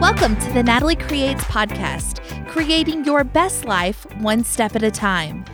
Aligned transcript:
Welcome 0.00 0.36
to 0.36 0.52
the 0.52 0.62
Natalie 0.62 0.96
Creates 0.96 1.44
podcast, 1.44 2.48
creating 2.48 3.04
your 3.04 3.22
best 3.22 3.66
life 3.66 4.06
one 4.14 4.44
step 4.44 4.74
at 4.74 4.82
a 4.82 4.90
time. 4.90 5.44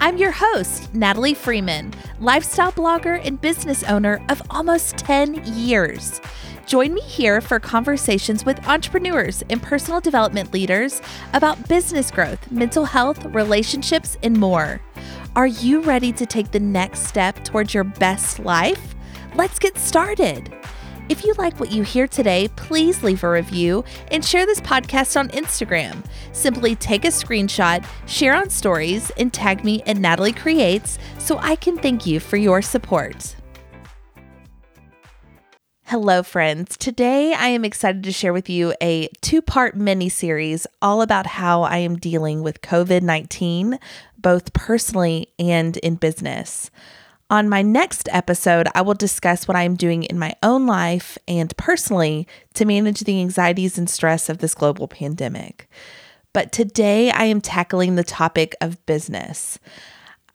I'm 0.00 0.16
your 0.16 0.30
host, 0.30 0.94
Natalie 0.94 1.34
Freeman, 1.34 1.92
lifestyle 2.20 2.70
blogger 2.70 3.20
and 3.26 3.40
business 3.40 3.82
owner 3.82 4.24
of 4.28 4.40
almost 4.48 4.96
10 4.98 5.44
years. 5.56 6.20
Join 6.66 6.94
me 6.94 7.00
here 7.00 7.40
for 7.40 7.58
conversations 7.58 8.44
with 8.44 8.64
entrepreneurs 8.68 9.42
and 9.50 9.60
personal 9.60 10.00
development 10.00 10.52
leaders 10.54 11.02
about 11.32 11.68
business 11.68 12.12
growth, 12.12 12.48
mental 12.52 12.84
health, 12.84 13.24
relationships, 13.24 14.16
and 14.22 14.38
more. 14.38 14.80
Are 15.34 15.48
you 15.48 15.80
ready 15.80 16.12
to 16.12 16.24
take 16.24 16.52
the 16.52 16.60
next 16.60 17.08
step 17.08 17.42
towards 17.42 17.74
your 17.74 17.84
best 17.84 18.38
life? 18.38 18.94
Let's 19.34 19.58
get 19.58 19.76
started. 19.76 20.54
If 21.08 21.24
you 21.24 21.34
like 21.38 21.60
what 21.60 21.70
you 21.70 21.84
hear 21.84 22.08
today, 22.08 22.48
please 22.56 23.04
leave 23.04 23.22
a 23.22 23.30
review 23.30 23.84
and 24.10 24.24
share 24.24 24.44
this 24.44 24.60
podcast 24.60 25.16
on 25.18 25.28
Instagram. 25.28 26.04
Simply 26.32 26.74
take 26.74 27.04
a 27.04 27.08
screenshot, 27.08 27.86
share 28.08 28.34
on 28.34 28.50
stories, 28.50 29.12
and 29.16 29.32
tag 29.32 29.64
me 29.64 29.82
at 29.84 29.98
Natalie 29.98 30.32
Creates 30.32 30.98
so 31.18 31.38
I 31.38 31.54
can 31.54 31.78
thank 31.78 32.06
you 32.06 32.18
for 32.18 32.36
your 32.36 32.60
support. 32.60 33.36
Hello, 35.84 36.24
friends. 36.24 36.76
Today 36.76 37.32
I 37.32 37.46
am 37.48 37.64
excited 37.64 38.02
to 38.02 38.10
share 38.10 38.32
with 38.32 38.50
you 38.50 38.74
a 38.82 39.08
two 39.20 39.40
part 39.40 39.76
mini 39.76 40.08
series 40.08 40.66
all 40.82 41.02
about 41.02 41.28
how 41.28 41.62
I 41.62 41.76
am 41.76 41.94
dealing 41.96 42.42
with 42.42 42.62
COVID 42.62 43.02
19, 43.02 43.78
both 44.18 44.52
personally 44.52 45.28
and 45.38 45.76
in 45.76 45.94
business. 45.94 46.72
On 47.28 47.48
my 47.48 47.60
next 47.60 48.08
episode, 48.12 48.68
I 48.72 48.82
will 48.82 48.94
discuss 48.94 49.48
what 49.48 49.56
I 49.56 49.64
am 49.64 49.74
doing 49.74 50.04
in 50.04 50.16
my 50.16 50.36
own 50.44 50.64
life 50.64 51.18
and 51.26 51.54
personally 51.56 52.28
to 52.54 52.64
manage 52.64 53.00
the 53.00 53.20
anxieties 53.20 53.76
and 53.76 53.90
stress 53.90 54.28
of 54.28 54.38
this 54.38 54.54
global 54.54 54.86
pandemic. 54.86 55.68
But 56.32 56.52
today, 56.52 57.10
I 57.10 57.24
am 57.24 57.40
tackling 57.40 57.96
the 57.96 58.04
topic 58.04 58.54
of 58.60 58.84
business. 58.86 59.58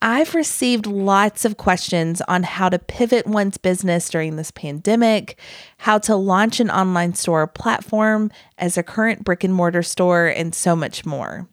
I've 0.02 0.34
received 0.34 0.86
lots 0.86 1.46
of 1.46 1.56
questions 1.56 2.20
on 2.28 2.42
how 2.42 2.68
to 2.68 2.78
pivot 2.78 3.26
one's 3.26 3.56
business 3.56 4.10
during 4.10 4.36
this 4.36 4.50
pandemic, 4.50 5.38
how 5.78 5.96
to 6.00 6.14
launch 6.14 6.60
an 6.60 6.70
online 6.70 7.14
store 7.14 7.46
platform 7.46 8.30
as 8.58 8.76
a 8.76 8.82
current 8.82 9.24
brick 9.24 9.44
and 9.44 9.54
mortar 9.54 9.82
store, 9.82 10.26
and 10.26 10.54
so 10.54 10.76
much 10.76 11.06
more. 11.06 11.48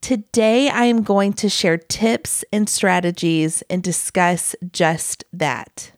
Today, 0.00 0.70
I 0.70 0.84
am 0.84 1.02
going 1.02 1.34
to 1.34 1.48
share 1.48 1.76
tips 1.76 2.44
and 2.52 2.68
strategies 2.68 3.62
and 3.68 3.82
discuss 3.82 4.56
just 4.72 5.24
that. 5.32 5.92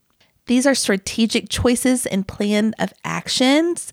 These 0.47 0.67
are 0.67 0.75
strategic 0.75 1.48
choices 1.48 2.05
and 2.05 2.27
plan 2.27 2.75
of 2.78 2.92
actions 3.05 3.92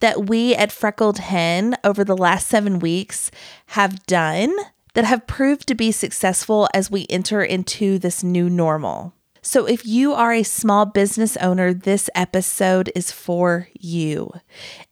that 0.00 0.26
we 0.26 0.54
at 0.54 0.72
Freckled 0.72 1.18
Hen 1.18 1.76
over 1.84 2.02
the 2.02 2.16
last 2.16 2.48
seven 2.48 2.78
weeks 2.78 3.30
have 3.66 4.04
done 4.06 4.54
that 4.94 5.04
have 5.04 5.26
proved 5.26 5.68
to 5.68 5.74
be 5.74 5.92
successful 5.92 6.68
as 6.74 6.90
we 6.90 7.06
enter 7.08 7.42
into 7.42 7.98
this 7.98 8.24
new 8.24 8.50
normal. 8.50 9.14
So, 9.44 9.66
if 9.66 9.84
you 9.84 10.12
are 10.14 10.32
a 10.32 10.44
small 10.44 10.86
business 10.86 11.36
owner, 11.38 11.74
this 11.74 12.08
episode 12.14 12.92
is 12.94 13.10
for 13.10 13.66
you. 13.74 14.30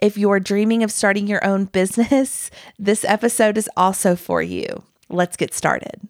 If 0.03 0.19
you're 0.19 0.41
dreaming 0.41 0.83
of 0.83 0.91
starting 0.91 1.29
your 1.29 1.45
own 1.47 1.67
business, 1.67 2.51
this 2.79 3.05
episode 3.05 3.57
is 3.57 3.71
also 3.77 4.17
for 4.17 4.43
you. 4.43 4.83
Let's 5.09 5.37
get 5.37 5.55
started. 5.55 6.01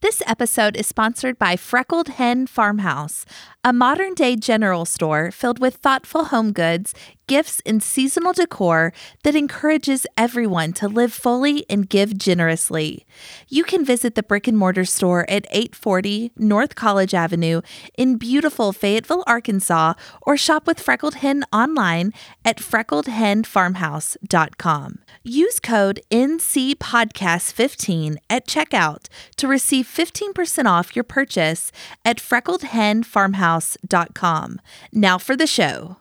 This 0.00 0.22
episode 0.26 0.78
is 0.78 0.86
sponsored 0.86 1.38
by 1.38 1.56
Freckled 1.56 2.08
Hen 2.08 2.46
Farmhouse, 2.46 3.26
a 3.62 3.70
modern 3.70 4.14
day 4.14 4.34
general 4.34 4.86
store 4.86 5.30
filled 5.30 5.58
with 5.58 5.76
thoughtful 5.76 6.24
home 6.24 6.52
goods, 6.52 6.94
gifts, 7.30 7.62
and 7.64 7.80
seasonal 7.80 8.32
decor 8.32 8.92
that 9.22 9.36
encourages 9.36 10.04
everyone 10.18 10.72
to 10.72 10.88
live 10.88 11.12
fully 11.12 11.64
and 11.70 11.88
give 11.88 12.18
generously. 12.18 13.06
You 13.46 13.62
can 13.62 13.84
visit 13.84 14.16
the 14.16 14.24
brick 14.24 14.48
and 14.48 14.58
mortar 14.58 14.84
store 14.84 15.24
at 15.30 15.46
840 15.50 16.32
North 16.36 16.74
College 16.74 17.14
Avenue 17.14 17.60
in 17.96 18.16
beautiful 18.16 18.72
Fayetteville, 18.72 19.22
Arkansas, 19.28 19.94
or 20.22 20.36
shop 20.36 20.66
with 20.66 20.80
Freckled 20.80 21.14
Hen 21.22 21.44
online 21.52 22.12
at 22.44 22.56
freckledhenfarmhouse.com. 22.56 24.98
Use 25.22 25.60
code 25.60 26.00
NCPodcast15 26.10 28.16
at 28.28 28.48
checkout 28.48 29.06
to 29.36 29.46
receive 29.46 29.86
15% 29.86 30.66
off 30.66 30.96
your 30.96 31.04
purchase 31.04 31.70
at 32.04 32.16
freckledhenfarmhouse.com. 32.16 34.60
Now 34.92 35.18
for 35.18 35.36
the 35.36 35.46
show. 35.46 35.98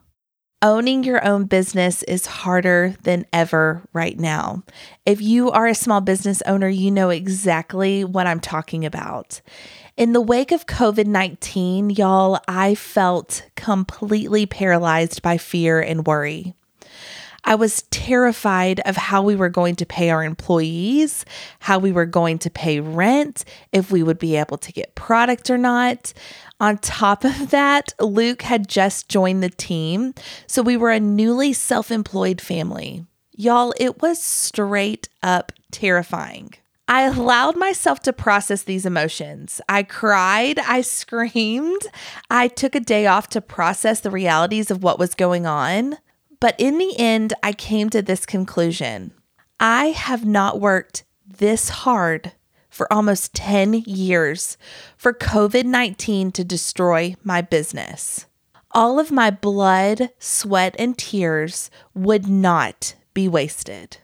Owning 0.62 1.06
your 1.06 1.26
own 1.26 1.46
business 1.46 2.04
is 2.04 2.26
harder 2.26 2.94
than 3.04 3.26
ever 3.32 3.82
right 3.94 4.20
now. 4.20 4.64
If 5.06 5.22
you 5.22 5.52
are 5.52 5.68
a 5.68 5.74
small 5.74 6.02
business 6.02 6.42
owner, 6.46 6.68
you 6.68 6.92
know 6.92 7.12
exactly 7.12 8.04
what 8.04 8.28
I'm 8.28 8.42
talking 8.42 8.86
about. 8.86 9.40
In 9.96 10.12
the 10.12 10.20
wake 10.20 10.52
of 10.52 10.66
COVID 10.66 11.08
19, 11.08 11.92
y'all, 11.92 12.42
I 12.46 12.76
felt 12.76 13.48
completely 13.56 14.46
paralyzed 14.46 15.22
by 15.22 15.38
fear 15.38 15.80
and 15.80 16.06
worry. 16.06 16.56
I 17.44 17.56
was 17.56 17.84
terrified 17.84 18.80
of 18.82 18.96
how 18.96 19.22
we 19.22 19.36
were 19.36 19.50
going 19.50 19.76
to 19.78 19.86
pay 19.86 20.10
our 20.10 20.24
employees, 20.24 21.26
how 21.60 21.80
we 21.80 21.92
were 21.92 22.06
going 22.06 22.38
to 22.40 22.50
pay 22.50 22.80
rent, 22.80 23.46
if 23.72 23.92
we 23.92 24.04
would 24.04 24.20
be 24.20 24.36
able 24.36 24.58
to 24.58 24.72
get 24.72 24.96
product 24.96 25.50
or 25.50 25.58
not. 25.58 26.14
On 26.60 26.78
top 26.78 27.24
of 27.24 27.52
that, 27.52 27.94
Luke 28.00 28.42
had 28.42 28.68
just 28.68 29.08
joined 29.08 29.42
the 29.42 29.50
team, 29.50 30.14
so 30.46 30.62
we 30.62 30.76
were 30.76 30.92
a 30.92 31.00
newly 31.00 31.54
self 31.54 31.92
employed 31.92 32.42
family. 32.42 33.06
Y'all, 33.32 33.74
it 33.80 34.02
was 34.02 34.22
straight 34.22 35.08
up 35.24 35.54
terrifying. 35.72 36.54
I 36.90 37.04
allowed 37.04 37.56
myself 37.56 38.00
to 38.02 38.14
process 38.14 38.64
these 38.64 38.86
emotions. 38.86 39.62
I 39.70 39.84
cried, 39.84 40.58
I 40.60 40.82
screamed, 40.82 41.84
I 42.32 42.48
took 42.48 42.74
a 42.74 42.80
day 42.80 43.06
off 43.06 43.30
to 43.30 43.42
process 43.42 44.02
the 44.02 44.10
realities 44.10 44.72
of 44.72 44.82
what 44.82 44.98
was 44.98 45.14
going 45.14 45.46
on. 45.46 46.00
But 46.40 46.56
in 46.58 46.78
the 46.78 46.98
end, 46.98 47.34
I 47.44 47.54
came 47.54 47.90
to 47.90 48.02
this 48.02 48.26
conclusion 48.26 49.14
I 49.60 49.88
have 49.88 50.26
not 50.26 50.60
worked 50.60 51.04
this 51.26 51.70
hard 51.70 52.32
for 52.70 52.92
almost 52.94 53.34
10 53.34 53.74
years 53.86 54.58
for 54.96 55.14
COVID 55.14 55.66
19 55.66 56.32
to 56.32 56.44
destroy 56.44 57.16
my 57.24 57.42
business. 57.42 58.26
All 58.72 59.00
of 59.00 59.12
my 59.12 59.32
blood, 59.32 60.12
sweat, 60.20 60.76
and 60.78 60.98
tears 60.98 61.72
would 61.94 62.28
not 62.28 62.96
be 63.14 63.28
wasted. 63.28 63.98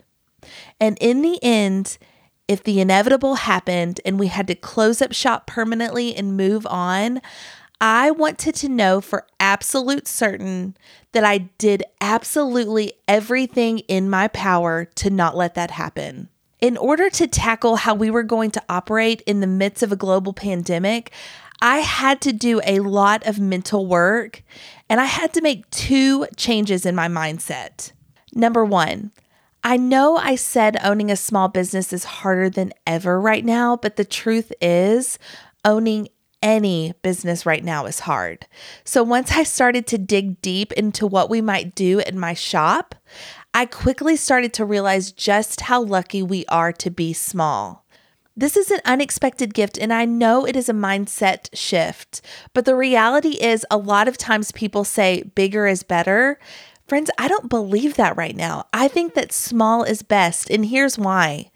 And 0.80 0.98
in 1.00 1.22
the 1.22 1.40
end, 1.44 1.98
if 2.48 2.64
the 2.64 2.80
inevitable 2.80 3.36
happened 3.36 4.02
and 4.06 4.20
we 4.20 4.28
had 4.28 4.48
to 4.48 4.56
close 4.56 5.02
up 5.02 5.14
shop 5.14 5.48
permanently 5.48 6.16
and 6.16 6.36
move 6.36 6.66
on, 6.68 7.22
I 7.82 8.12
wanted 8.12 8.56
to 8.56 8.70
know 8.70 9.02
for 9.02 9.28
absolute 9.40 10.08
certain 10.08 10.78
that 11.12 11.24
I 11.24 11.50
did 11.58 11.84
absolutely 12.00 12.94
everything 13.08 13.80
in 13.80 14.10
my 14.10 14.28
power 14.30 14.86
to 14.96 15.10
not 15.10 15.36
let 15.36 15.56
that 15.56 15.72
happen. 15.72 16.30
In 16.62 16.78
order 16.78 17.10
to 17.10 17.28
tackle 17.28 17.76
how 17.76 17.94
we 17.94 18.10
were 18.10 18.24
going 18.24 18.52
to 18.52 18.64
operate 18.70 19.22
in 19.26 19.42
the 19.42 19.48
midst 19.48 19.84
of 19.84 19.92
a 19.92 19.98
global 19.98 20.34
pandemic, 20.34 21.12
I 21.62 21.80
had 21.80 22.22
to 22.22 22.34
do 22.34 22.62
a 22.66 22.80
lot 22.80 23.26
of 23.28 23.40
mental 23.40 23.86
work 23.86 24.44
and 24.90 25.00
I 25.00 25.06
had 25.06 25.34
to 25.34 25.42
make 25.42 25.70
two 25.70 26.28
changes 26.38 26.86
in 26.86 26.96
my 26.96 27.08
mindset. 27.08 27.92
Number 28.34 28.64
one, 28.64 29.12
I 29.64 29.78
know 29.78 30.18
I 30.18 30.36
said 30.36 30.78
owning 30.84 31.10
a 31.10 31.16
small 31.16 31.48
business 31.48 31.92
is 31.92 32.04
harder 32.04 32.50
than 32.50 32.74
ever 32.86 33.20
right 33.20 33.44
now, 33.44 33.76
but 33.76 33.96
the 33.96 34.06
truth 34.06 34.54
is, 34.62 35.18
owning 35.64 36.08
any 36.42 36.94
business 37.02 37.46
right 37.46 37.64
now 37.64 37.86
is 37.86 38.02
hard. 38.02 38.46
So 38.84 39.04
once 39.04 39.32
I 39.32 39.44
started 39.44 39.88
to 39.88 39.98
dig 39.98 40.42
deep 40.42 40.72
into 40.74 41.08
what 41.08 41.30
we 41.30 41.42
might 41.42 41.76
do 41.76 42.00
in 42.00 42.20
my 42.20 42.34
shop, 42.34 42.96
I 43.54 43.66
quickly 43.66 44.16
started 44.16 44.54
to 44.54 44.66
realize 44.66 45.12
just 45.12 45.62
how 45.62 45.82
lucky 45.82 46.22
we 46.22 46.46
are 46.48 46.72
to 46.74 46.92
be 46.92 47.14
small. 47.14 47.86
This 48.38 48.58
is 48.58 48.70
an 48.70 48.82
unexpected 48.84 49.54
gift, 49.54 49.78
and 49.78 49.94
I 49.94 50.04
know 50.04 50.46
it 50.46 50.58
is 50.58 50.68
a 50.68 50.74
mindset 50.74 51.48
shift. 51.54 52.22
But 52.54 52.66
the 52.66 52.76
reality 52.76 53.38
is, 53.42 53.66
a 53.72 53.78
lot 53.78 54.10
of 54.10 54.18
times 54.18 54.52
people 54.52 54.84
say 54.84 55.24
bigger 55.36 55.68
is 55.68 55.84
better. 55.84 56.38
Friends, 56.86 57.10
I 57.18 57.30
don't 57.30 57.50
believe 57.50 57.96
that 57.96 58.18
right 58.18 58.36
now. 58.36 58.66
I 58.74 58.90
think 58.90 59.14
that 59.14 59.32
small 59.32 59.84
is 59.84 60.04
best, 60.04 60.50
and 60.50 60.66
here's 60.66 61.00
why 61.00 61.52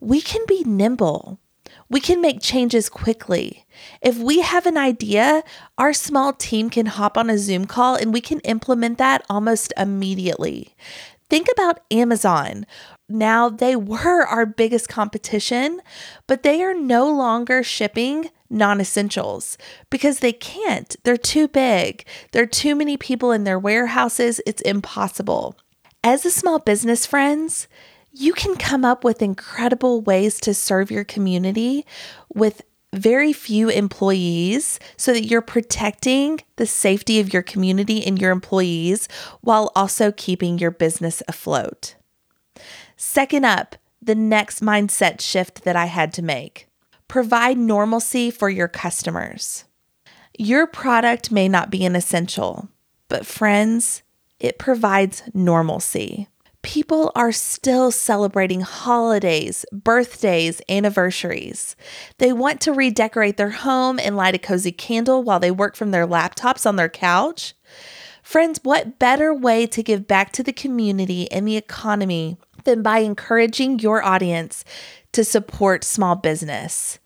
we 0.00 0.20
can 0.20 0.44
be 0.48 0.64
nimble. 0.64 1.38
We 1.90 2.00
can 2.00 2.20
make 2.20 2.40
changes 2.40 2.88
quickly. 2.88 3.66
If 4.00 4.16
we 4.16 4.40
have 4.40 4.64
an 4.64 4.76
idea, 4.76 5.42
our 5.76 5.92
small 5.92 6.32
team 6.32 6.70
can 6.70 6.86
hop 6.86 7.18
on 7.18 7.28
a 7.28 7.36
Zoom 7.36 7.66
call 7.66 7.96
and 7.96 8.12
we 8.12 8.20
can 8.20 8.38
implement 8.40 8.96
that 8.98 9.26
almost 9.28 9.72
immediately. 9.76 10.76
Think 11.28 11.48
about 11.52 11.80
Amazon. 11.90 12.64
Now, 13.08 13.48
they 13.48 13.74
were 13.74 14.24
our 14.24 14.46
biggest 14.46 14.88
competition, 14.88 15.80
but 16.28 16.44
they 16.44 16.62
are 16.62 16.74
no 16.74 17.10
longer 17.10 17.64
shipping 17.64 18.30
non 18.48 18.80
essentials 18.80 19.58
because 19.90 20.20
they 20.20 20.32
can't. 20.32 20.94
They're 21.02 21.16
too 21.16 21.48
big. 21.48 22.04
There 22.30 22.44
are 22.44 22.46
too 22.46 22.76
many 22.76 22.96
people 22.96 23.32
in 23.32 23.44
their 23.44 23.58
warehouses. 23.58 24.40
It's 24.46 24.62
impossible. 24.62 25.56
As 26.02 26.24
a 26.24 26.30
small 26.30 26.58
business, 26.58 27.04
friends, 27.04 27.68
you 28.12 28.32
can 28.32 28.56
come 28.56 28.84
up 28.84 29.04
with 29.04 29.22
incredible 29.22 30.00
ways 30.00 30.40
to 30.40 30.54
serve 30.54 30.90
your 30.90 31.04
community 31.04 31.86
with 32.34 32.62
very 32.92 33.32
few 33.32 33.68
employees 33.68 34.80
so 34.96 35.12
that 35.12 35.26
you're 35.26 35.40
protecting 35.40 36.40
the 36.56 36.66
safety 36.66 37.20
of 37.20 37.32
your 37.32 37.42
community 37.42 38.04
and 38.04 38.20
your 38.20 38.32
employees 38.32 39.08
while 39.42 39.70
also 39.76 40.10
keeping 40.10 40.58
your 40.58 40.72
business 40.72 41.22
afloat. 41.28 41.94
Second 42.96 43.44
up, 43.44 43.76
the 44.02 44.14
next 44.14 44.60
mindset 44.60 45.20
shift 45.20 45.62
that 45.64 45.76
I 45.76 45.86
had 45.86 46.12
to 46.14 46.22
make 46.22 46.66
provide 47.06 47.58
normalcy 47.58 48.30
for 48.30 48.48
your 48.48 48.68
customers. 48.68 49.64
Your 50.38 50.66
product 50.66 51.30
may 51.30 51.48
not 51.48 51.70
be 51.70 51.84
an 51.84 51.96
essential, 51.96 52.68
but 53.08 53.26
friends, 53.26 54.02
it 54.38 54.58
provides 54.58 55.22
normalcy. 55.34 56.28
People 56.62 57.10
are 57.14 57.32
still 57.32 57.90
celebrating 57.90 58.60
holidays, 58.60 59.64
birthdays, 59.72 60.60
anniversaries. 60.68 61.74
They 62.18 62.32
want 62.32 62.60
to 62.62 62.72
redecorate 62.72 63.38
their 63.38 63.50
home 63.50 63.98
and 63.98 64.16
light 64.16 64.34
a 64.34 64.38
cozy 64.38 64.72
candle 64.72 65.22
while 65.22 65.40
they 65.40 65.50
work 65.50 65.74
from 65.74 65.90
their 65.90 66.06
laptops 66.06 66.66
on 66.66 66.76
their 66.76 66.88
couch. 66.88 67.54
Friends, 68.22 68.60
what 68.62 68.98
better 68.98 69.32
way 69.32 69.66
to 69.66 69.82
give 69.82 70.06
back 70.06 70.32
to 70.32 70.42
the 70.42 70.52
community 70.52 71.30
and 71.32 71.48
the 71.48 71.56
economy 71.56 72.36
than 72.64 72.82
by 72.82 72.98
encouraging 72.98 73.78
your 73.78 74.04
audience 74.04 74.64
to 75.12 75.24
support 75.24 75.82
small 75.82 76.14
business? 76.14 76.98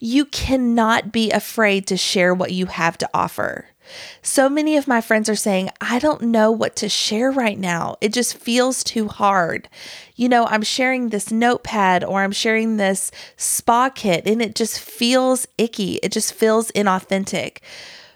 You 0.00 0.26
cannot 0.26 1.12
be 1.12 1.30
afraid 1.30 1.86
to 1.86 1.96
share 1.96 2.34
what 2.34 2.52
you 2.52 2.66
have 2.66 2.98
to 2.98 3.08
offer. 3.14 3.66
So 4.22 4.48
many 4.48 4.76
of 4.76 4.88
my 4.88 5.00
friends 5.00 5.28
are 5.28 5.36
saying, 5.36 5.70
I 5.80 5.98
don't 5.98 6.22
know 6.22 6.50
what 6.50 6.76
to 6.76 6.88
share 6.88 7.30
right 7.30 7.58
now. 7.58 7.96
It 8.00 8.12
just 8.12 8.36
feels 8.36 8.82
too 8.82 9.08
hard. 9.08 9.68
You 10.14 10.28
know, 10.28 10.46
I'm 10.46 10.62
sharing 10.62 11.08
this 11.08 11.30
notepad 11.30 12.04
or 12.04 12.22
I'm 12.22 12.32
sharing 12.32 12.76
this 12.76 13.10
spa 13.36 13.90
kit 13.90 14.26
and 14.26 14.42
it 14.42 14.54
just 14.54 14.80
feels 14.80 15.46
icky. 15.58 15.94
It 16.02 16.12
just 16.12 16.34
feels 16.34 16.70
inauthentic. 16.72 17.58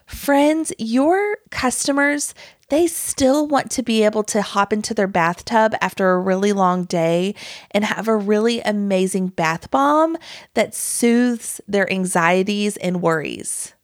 Friends, 0.07 0.73
your 0.77 1.39
customers, 1.51 2.35
they 2.69 2.87
still 2.87 3.47
want 3.47 3.71
to 3.73 3.83
be 3.83 4.05
able 4.05 4.25
to 4.25 4.43
hop 4.43 4.73
into 4.73 4.95
their 4.95 5.07
bathtub 5.07 5.75
after 5.81 6.11
a 6.11 6.21
really 6.21 6.53
long 6.53 6.85
day 6.85 7.35
and 7.71 7.85
have 7.85 8.09
a 8.09 8.17
really 8.17 8.61
amazing 8.61 9.29
bath 9.29 9.71
bomb 9.71 10.17
that 10.55 10.75
soothes 10.75 11.61
their 11.69 11.91
anxieties 11.93 12.77
and 12.79 13.03
worries. 13.03 13.75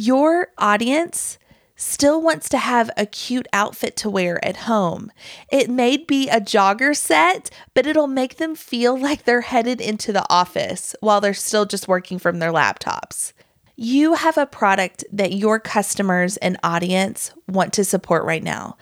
Your 0.00 0.52
audience 0.58 1.38
still 1.74 2.22
wants 2.22 2.48
to 2.50 2.58
have 2.58 2.88
a 2.96 3.04
cute 3.04 3.48
outfit 3.52 3.96
to 3.96 4.08
wear 4.08 4.38
at 4.46 4.58
home. 4.58 5.10
It 5.50 5.68
may 5.68 5.96
be 5.96 6.28
a 6.28 6.40
jogger 6.40 6.96
set, 6.96 7.50
but 7.74 7.84
it'll 7.84 8.06
make 8.06 8.36
them 8.36 8.54
feel 8.54 8.96
like 9.00 9.24
they're 9.24 9.40
headed 9.40 9.80
into 9.80 10.12
the 10.12 10.24
office 10.30 10.94
while 11.00 11.20
they're 11.20 11.34
still 11.34 11.66
just 11.66 11.88
working 11.88 12.20
from 12.20 12.38
their 12.38 12.52
laptops. 12.52 13.32
You 13.74 14.14
have 14.14 14.38
a 14.38 14.46
product 14.46 15.02
that 15.10 15.32
your 15.32 15.58
customers 15.58 16.36
and 16.36 16.58
audience 16.62 17.32
want 17.48 17.72
to 17.72 17.82
support 17.82 18.22
right 18.22 18.44
now. 18.44 18.76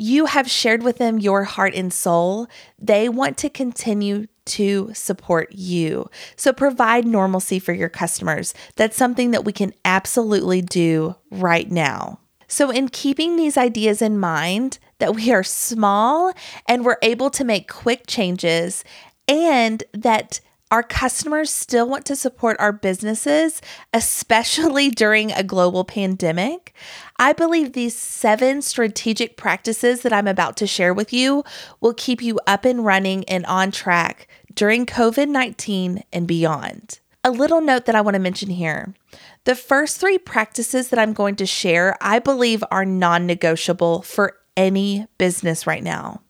You 0.00 0.26
have 0.26 0.48
shared 0.48 0.84
with 0.84 0.98
them 0.98 1.18
your 1.18 1.42
heart 1.42 1.74
and 1.74 1.92
soul. 1.92 2.46
They 2.78 3.08
want 3.08 3.36
to 3.38 3.50
continue 3.50 4.28
to 4.44 4.92
support 4.94 5.50
you. 5.50 6.08
So 6.36 6.52
provide 6.52 7.04
normalcy 7.04 7.58
for 7.58 7.72
your 7.72 7.88
customers. 7.88 8.54
That's 8.76 8.96
something 8.96 9.32
that 9.32 9.44
we 9.44 9.52
can 9.52 9.74
absolutely 9.84 10.62
do 10.62 11.16
right 11.32 11.68
now. 11.68 12.20
So, 12.46 12.70
in 12.70 12.88
keeping 12.88 13.34
these 13.36 13.58
ideas 13.58 14.00
in 14.00 14.18
mind, 14.18 14.78
that 15.00 15.16
we 15.16 15.32
are 15.32 15.42
small 15.42 16.32
and 16.66 16.84
we're 16.84 16.96
able 17.02 17.28
to 17.30 17.44
make 17.44 17.68
quick 17.68 18.04
changes, 18.06 18.84
and 19.26 19.82
that 19.92 20.40
our 20.70 20.82
customers 20.82 21.50
still 21.50 21.88
want 21.88 22.04
to 22.06 22.16
support 22.16 22.56
our 22.60 22.72
businesses, 22.72 23.62
especially 23.92 24.90
during 25.02 25.32
a 25.32 25.42
global 25.42 25.84
pandemic. 25.84 26.74
I 27.18 27.32
believe 27.32 27.72
these 27.72 27.96
seven 27.96 28.62
strategic 28.62 29.36
practices 29.36 30.02
that 30.02 30.12
I'm 30.12 30.28
about 30.28 30.56
to 30.58 30.66
share 30.66 30.92
with 30.92 31.12
you 31.12 31.44
will 31.80 31.94
keep 31.94 32.22
you 32.22 32.38
up 32.46 32.64
and 32.64 32.84
running 32.84 33.24
and 33.28 33.46
on 33.46 33.70
track 33.70 34.28
during 34.54 34.86
COVID 34.86 35.28
19 35.28 36.02
and 36.12 36.26
beyond. 36.26 37.00
A 37.24 37.30
little 37.30 37.60
note 37.60 37.86
that 37.86 37.94
I 37.94 38.00
want 38.00 38.14
to 38.14 38.20
mention 38.20 38.50
here. 38.50 38.94
The 39.44 39.54
first 39.54 39.98
three 39.98 40.18
practices 40.18 40.88
that 40.88 40.98
I'm 40.98 41.12
going 41.12 41.36
to 41.36 41.46
share, 41.46 41.96
I 42.00 42.18
believe, 42.18 42.62
are 42.70 42.84
non 42.84 43.26
negotiable 43.26 44.02
for 44.02 44.36
any 44.56 45.06
business 45.18 45.66
right 45.66 45.82
now. 45.82 46.22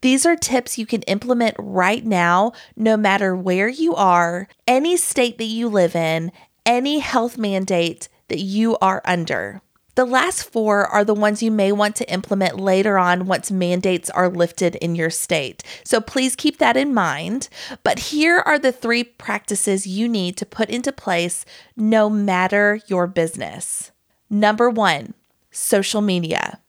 These 0.00 0.26
are 0.26 0.36
tips 0.36 0.78
you 0.78 0.86
can 0.86 1.02
implement 1.02 1.54
right 1.58 2.04
now, 2.04 2.52
no 2.76 2.96
matter 2.96 3.36
where 3.36 3.68
you 3.68 3.94
are, 3.94 4.48
any 4.66 4.96
state 4.96 5.38
that 5.38 5.44
you 5.44 5.68
live 5.68 5.94
in, 5.94 6.32
any 6.66 7.00
health 7.00 7.38
mandate 7.38 8.08
that 8.28 8.40
you 8.40 8.76
are 8.78 9.02
under. 9.04 9.60
The 9.94 10.06
last 10.06 10.44
four 10.44 10.86
are 10.86 11.04
the 11.04 11.12
ones 11.12 11.42
you 11.42 11.50
may 11.50 11.70
want 11.70 11.96
to 11.96 12.10
implement 12.10 12.58
later 12.58 12.96
on 12.96 13.26
once 13.26 13.50
mandates 13.50 14.08
are 14.08 14.30
lifted 14.30 14.76
in 14.76 14.94
your 14.94 15.10
state. 15.10 15.62
So 15.84 16.00
please 16.00 16.34
keep 16.34 16.56
that 16.58 16.78
in 16.78 16.94
mind. 16.94 17.50
But 17.82 17.98
here 17.98 18.38
are 18.38 18.58
the 18.58 18.72
three 18.72 19.04
practices 19.04 19.86
you 19.86 20.08
need 20.08 20.38
to 20.38 20.46
put 20.46 20.70
into 20.70 20.92
place 20.92 21.44
no 21.76 22.08
matter 22.08 22.80
your 22.86 23.06
business. 23.06 23.90
Number 24.30 24.70
one, 24.70 25.12
social 25.50 26.00
media. 26.00 26.61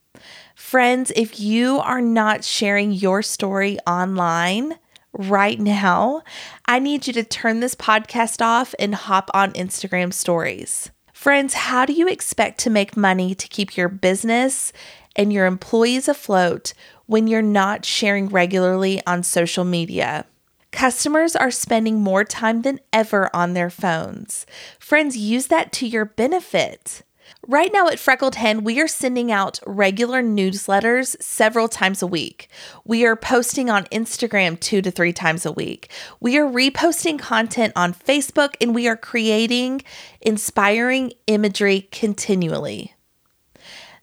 Friends, 0.64 1.12
if 1.14 1.38
you 1.38 1.78
are 1.80 2.00
not 2.00 2.42
sharing 2.42 2.90
your 2.90 3.20
story 3.20 3.78
online, 3.86 4.78
right 5.12 5.60
now, 5.60 6.22
I 6.64 6.78
need 6.78 7.06
you 7.06 7.12
to 7.12 7.22
turn 7.22 7.60
this 7.60 7.74
podcast 7.74 8.40
off 8.40 8.74
and 8.78 8.94
hop 8.94 9.30
on 9.34 9.52
Instagram 9.52 10.10
stories. 10.10 10.90
Friends, 11.12 11.52
how 11.52 11.84
do 11.84 11.92
you 11.92 12.08
expect 12.08 12.58
to 12.60 12.70
make 12.70 12.96
money 12.96 13.34
to 13.34 13.46
keep 13.46 13.76
your 13.76 13.90
business 13.90 14.72
and 15.14 15.30
your 15.30 15.44
employees 15.44 16.08
afloat 16.08 16.72
when 17.04 17.26
you're 17.26 17.42
not 17.42 17.84
sharing 17.84 18.28
regularly 18.30 19.02
on 19.06 19.22
social 19.22 19.64
media? 19.64 20.24
Customers 20.72 21.36
are 21.36 21.50
spending 21.50 22.00
more 22.00 22.24
time 22.24 22.62
than 22.62 22.80
ever 22.90 23.28
on 23.36 23.52
their 23.52 23.70
phones. 23.70 24.46
Friends, 24.80 25.14
use 25.14 25.48
that 25.48 25.72
to 25.72 25.86
your 25.86 26.06
benefit. 26.06 27.02
Right 27.46 27.70
now 27.72 27.88
at 27.88 27.98
Freckled 27.98 28.36
Hen, 28.36 28.64
we 28.64 28.80
are 28.80 28.88
sending 28.88 29.30
out 29.30 29.60
regular 29.66 30.22
newsletters 30.22 31.20
several 31.22 31.68
times 31.68 32.00
a 32.00 32.06
week. 32.06 32.48
We 32.84 33.04
are 33.04 33.16
posting 33.16 33.68
on 33.68 33.84
Instagram 33.84 34.58
two 34.58 34.80
to 34.82 34.90
three 34.90 35.12
times 35.12 35.44
a 35.44 35.52
week. 35.52 35.90
We 36.20 36.38
are 36.38 36.46
reposting 36.46 37.18
content 37.18 37.74
on 37.76 37.92
Facebook 37.92 38.54
and 38.60 38.74
we 38.74 38.88
are 38.88 38.96
creating 38.96 39.82
inspiring 40.22 41.12
imagery 41.26 41.88
continually. 41.90 42.93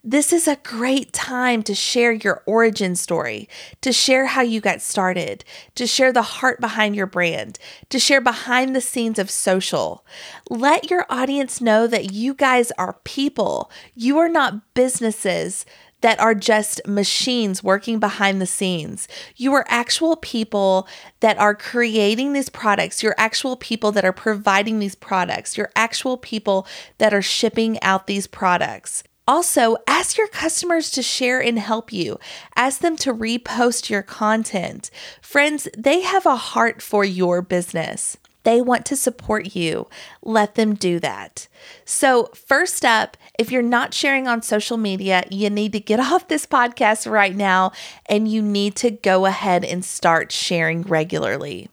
This 0.04 0.34
is 0.34 0.48
a 0.48 0.56
great 0.64 1.14
time 1.14 1.62
to 1.62 1.76
share 1.76 2.12
your 2.12 2.42
origin 2.48 2.96
story, 2.96 3.48
to 3.82 3.94
share 3.94 4.26
how 4.26 4.42
you 4.42 4.60
got 4.60 4.82
started, 4.82 5.46
to 5.76 5.86
share 5.86 6.12
the 6.12 6.24
heart 6.24 6.60
behind 6.60 6.96
your 6.96 7.06
brand, 7.06 7.60
to 7.90 8.00
share 8.00 8.20
behind 8.20 8.76
the 8.76 8.82
scenes 8.82 9.20
of 9.20 9.30
social. 9.30 10.04
Let 10.50 10.90
your 10.90 11.06
audience 11.08 11.62
know 11.62 11.86
that 11.86 12.12
you 12.12 12.34
guys 12.34 12.72
are 12.80 12.98
people. 13.04 13.70
You 13.94 14.18
are 14.18 14.28
not 14.28 14.74
businesses 14.74 15.68
that 16.02 16.20
are 16.20 16.34
just 16.34 16.82
machines 16.88 17.64
working 17.64 18.00
behind 18.00 18.42
the 18.42 18.48
scenes. 18.48 19.08
You 19.36 19.54
are 19.54 19.66
actual 19.68 20.16
people 20.16 20.88
that 21.20 21.38
are 21.38 21.54
creating 21.54 22.34
these 22.34 22.50
products. 22.50 23.04
You're 23.04 23.14
actual 23.20 23.56
people 23.56 23.92
that 23.92 24.04
are 24.04 24.12
providing 24.12 24.80
these 24.80 24.96
products. 24.96 25.58
You're 25.58 25.72
actual 25.76 26.18
people 26.18 26.66
that 26.98 27.14
are 27.14 27.22
shipping 27.22 27.80
out 27.84 28.08
these 28.08 28.26
products. 28.26 29.04
Also, 29.32 29.78
ask 29.88 30.18
your 30.18 30.28
customers 30.28 30.92
to 30.92 31.02
share 31.02 31.42
and 31.42 31.58
help 31.58 31.94
you. 31.94 32.20
Ask 32.58 32.82
them 32.82 32.98
to 32.98 33.14
repost 33.14 33.90
your 33.90 34.02
content. 34.02 34.92
Friends, 35.22 35.70
they 35.78 36.02
have 36.02 36.26
a 36.26 36.36
heart 36.36 36.82
for 36.82 37.06
your 37.06 37.42
business. 37.42 38.18
They 38.44 38.60
want 38.60 38.86
to 38.88 38.98
support 38.98 39.56
you. 39.56 39.88
Let 40.22 40.56
them 40.56 40.76
do 40.76 41.00
that. 41.00 41.48
So, 41.86 42.26
first 42.34 42.84
up, 42.84 43.16
if 43.40 43.54
you're 43.54 43.62
not 43.62 43.94
sharing 43.94 44.28
on 44.28 44.42
social 44.42 44.76
media, 44.76 45.24
you 45.32 45.50
need 45.50 45.72
to 45.72 45.80
get 45.80 46.00
off 46.12 46.28
this 46.28 46.46
podcast 46.46 47.10
right 47.10 47.34
now 47.34 47.72
and 48.08 48.28
you 48.28 48.42
need 48.42 48.76
to 48.76 48.92
go 48.92 49.26
ahead 49.26 49.64
and 49.64 49.86
start 49.86 50.34
sharing 50.34 50.82
regularly. 50.82 51.70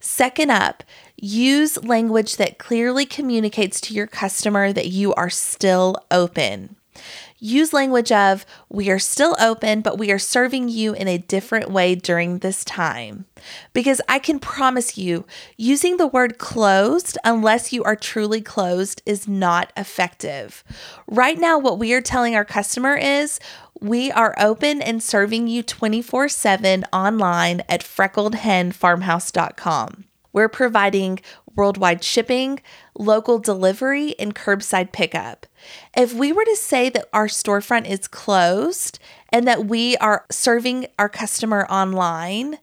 Second 0.00 0.50
up, 0.50 0.82
use 1.16 1.84
language 1.84 2.38
that 2.38 2.56
clearly 2.56 3.04
communicates 3.04 3.78
to 3.82 3.92
your 3.92 4.06
customer 4.06 4.72
that 4.72 4.88
you 4.88 5.12
are 5.12 5.28
still 5.28 5.96
open. 6.10 6.76
Use 7.38 7.72
language 7.72 8.10
of, 8.10 8.44
we 8.68 8.90
are 8.90 8.98
still 8.98 9.36
open, 9.40 9.80
but 9.80 9.98
we 9.98 10.10
are 10.10 10.18
serving 10.18 10.68
you 10.68 10.94
in 10.94 11.06
a 11.08 11.18
different 11.18 11.70
way 11.70 11.94
during 11.94 12.38
this 12.38 12.64
time. 12.64 13.26
Because 13.72 14.00
I 14.08 14.18
can 14.18 14.38
promise 14.38 14.96
you, 14.96 15.26
using 15.56 15.96
the 15.96 16.06
word 16.06 16.38
closed, 16.38 17.18
unless 17.24 17.72
you 17.72 17.82
are 17.84 17.96
truly 17.96 18.40
closed, 18.40 19.02
is 19.04 19.28
not 19.28 19.72
effective. 19.76 20.64
Right 21.06 21.38
now, 21.38 21.58
what 21.58 21.78
we 21.78 21.92
are 21.92 22.00
telling 22.00 22.34
our 22.34 22.44
customer 22.44 22.96
is, 22.96 23.38
we 23.80 24.12
are 24.12 24.34
open 24.38 24.80
and 24.80 25.02
serving 25.02 25.48
you 25.48 25.62
24 25.62 26.30
7 26.30 26.84
online 26.92 27.62
at 27.68 27.82
freckledhenfarmhouse.com. 27.82 30.04
We're 30.32 30.48
providing 30.48 31.20
worldwide 31.54 32.02
shipping, 32.02 32.60
local 32.98 33.38
delivery, 33.38 34.18
and 34.18 34.34
curbside 34.34 34.92
pickup. 34.92 35.46
If 35.96 36.12
we 36.12 36.32
were 36.32 36.44
to 36.44 36.56
say 36.56 36.88
that 36.90 37.08
our 37.12 37.26
storefront 37.26 37.88
is 37.88 38.08
closed 38.08 38.98
and 39.30 39.46
that 39.46 39.66
we 39.66 39.96
are 39.98 40.24
serving 40.30 40.86
our 40.98 41.08
customer 41.08 41.66
online, 41.66 42.58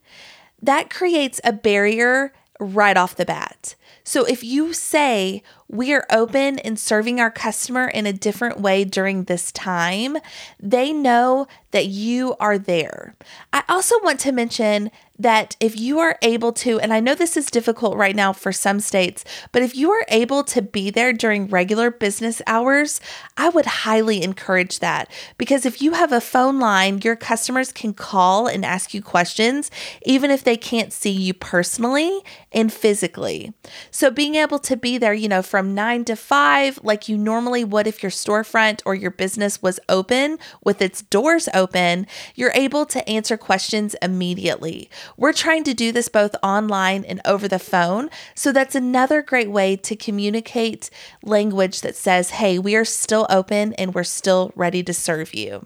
that 0.61 0.89
creates 0.89 1.41
a 1.43 1.53
barrier 1.53 2.33
right 2.59 2.97
off 2.97 3.15
the 3.15 3.25
bat. 3.25 3.75
So 4.03 4.25
if 4.25 4.43
you 4.43 4.73
say 4.73 5.43
we 5.67 5.93
are 5.93 6.05
open 6.11 6.59
and 6.59 6.77
serving 6.77 7.19
our 7.19 7.31
customer 7.31 7.87
in 7.87 8.05
a 8.05 8.13
different 8.13 8.59
way 8.59 8.83
during 8.83 9.23
this 9.23 9.51
time, 9.51 10.17
they 10.59 10.91
know 10.91 11.47
that 11.71 11.85
you 11.85 12.35
are 12.39 12.57
there. 12.57 13.15
I 13.53 13.63
also 13.69 13.95
want 14.03 14.19
to 14.21 14.33
mention 14.33 14.91
that 15.17 15.55
if 15.59 15.79
you 15.79 15.99
are 15.99 16.17
able 16.23 16.51
to, 16.51 16.79
and 16.79 16.91
I 16.91 16.99
know 16.99 17.15
this 17.15 17.37
is 17.37 17.45
difficult 17.45 17.95
right 17.95 18.15
now 18.15 18.33
for 18.33 18.51
some 18.51 18.79
states, 18.79 19.23
but 19.51 19.61
if 19.61 19.75
you 19.75 19.91
are 19.91 20.05
able 20.09 20.43
to 20.45 20.61
be 20.61 20.89
there 20.89 21.13
during 21.13 21.47
regular 21.47 21.91
business 21.91 22.41
hours, 22.47 22.99
I 23.37 23.49
would 23.49 23.67
highly 23.67 24.23
encourage 24.23 24.79
that 24.79 25.09
because 25.37 25.65
if 25.65 25.81
you 25.81 25.93
have 25.93 26.11
a 26.11 26.19
phone 26.19 26.59
line, 26.59 27.01
your 27.03 27.15
customers 27.15 27.71
can 27.71 27.93
call 27.93 28.47
and 28.47 28.65
ask 28.65 28.93
you 28.93 29.01
questions, 29.01 29.71
even 30.03 30.31
if 30.31 30.43
they 30.43 30.57
can't 30.57 30.91
see 30.91 31.11
you 31.11 31.33
personally 31.33 32.21
and 32.51 32.73
physically. 32.73 33.53
So 33.89 34.11
being 34.11 34.35
able 34.35 34.59
to 34.59 34.77
be 34.77 34.97
there, 34.97 35.13
you 35.13 35.27
know, 35.27 35.41
from 35.41 35.73
nine 35.73 36.05
to 36.05 36.15
five, 36.15 36.79
like 36.83 37.09
you 37.09 37.17
normally 37.17 37.63
would 37.63 37.87
if 37.87 38.03
your 38.03 38.11
storefront 38.11 38.81
or 38.85 38.93
your 38.93 39.11
business 39.11 39.61
was 39.61 39.79
open 39.89 40.37
with 40.63 40.81
its 40.81 41.01
doors 41.01 41.49
open, 41.53 42.07
you're 42.35 42.51
able 42.53 42.85
to 42.87 43.07
answer 43.09 43.37
questions 43.37 43.95
immediately. 44.01 44.89
We're 45.17 45.33
trying 45.33 45.63
to 45.65 45.73
do 45.73 45.91
this 45.91 46.09
both 46.09 46.35
online 46.43 47.03
and 47.05 47.21
over 47.25 47.47
the 47.47 47.59
phone. 47.59 48.09
So 48.35 48.51
that's 48.51 48.75
another 48.75 49.21
great 49.21 49.49
way 49.49 49.75
to 49.77 49.95
communicate 49.95 50.89
language 51.23 51.81
that 51.81 51.95
says, 51.95 52.31
hey, 52.31 52.59
we 52.59 52.75
are 52.75 52.85
still 52.85 53.25
open 53.29 53.73
and 53.73 53.95
we're 53.95 54.03
still 54.03 54.51
ready 54.55 54.83
to 54.83 54.93
serve 54.93 55.33
you. 55.33 55.65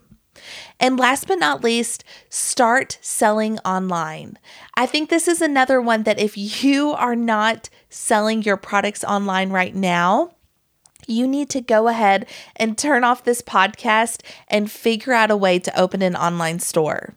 And 0.80 1.00
last 1.00 1.28
but 1.28 1.40
not 1.40 1.64
least, 1.64 2.04
start 2.30 2.98
selling 3.02 3.60
online. 3.60 4.38
I 4.76 4.86
think 4.86 5.10
this 5.10 5.28
is 5.28 5.42
another 5.42 5.82
one 5.82 6.04
that 6.04 6.20
if 6.20 6.64
you 6.64 6.92
are 6.92 7.16
not 7.16 7.70
selling 7.90 8.44
your 8.44 8.58
products 8.58 9.04
online 9.04 9.50
right 9.50 9.74
now, 9.74 10.32
you 11.08 11.28
need 11.28 11.50
to 11.52 11.62
go 11.62 11.88
ahead 11.88 12.28
and 12.56 12.78
turn 12.78 13.04
off 13.04 13.24
this 13.24 13.42
podcast 13.42 14.22
and 14.48 14.72
figure 14.72 15.14
out 15.14 15.32
a 15.32 15.38
way 15.38 15.60
to 15.60 15.80
open 15.80 16.02
an 16.02 16.16
online 16.16 16.60
store. 16.60 17.16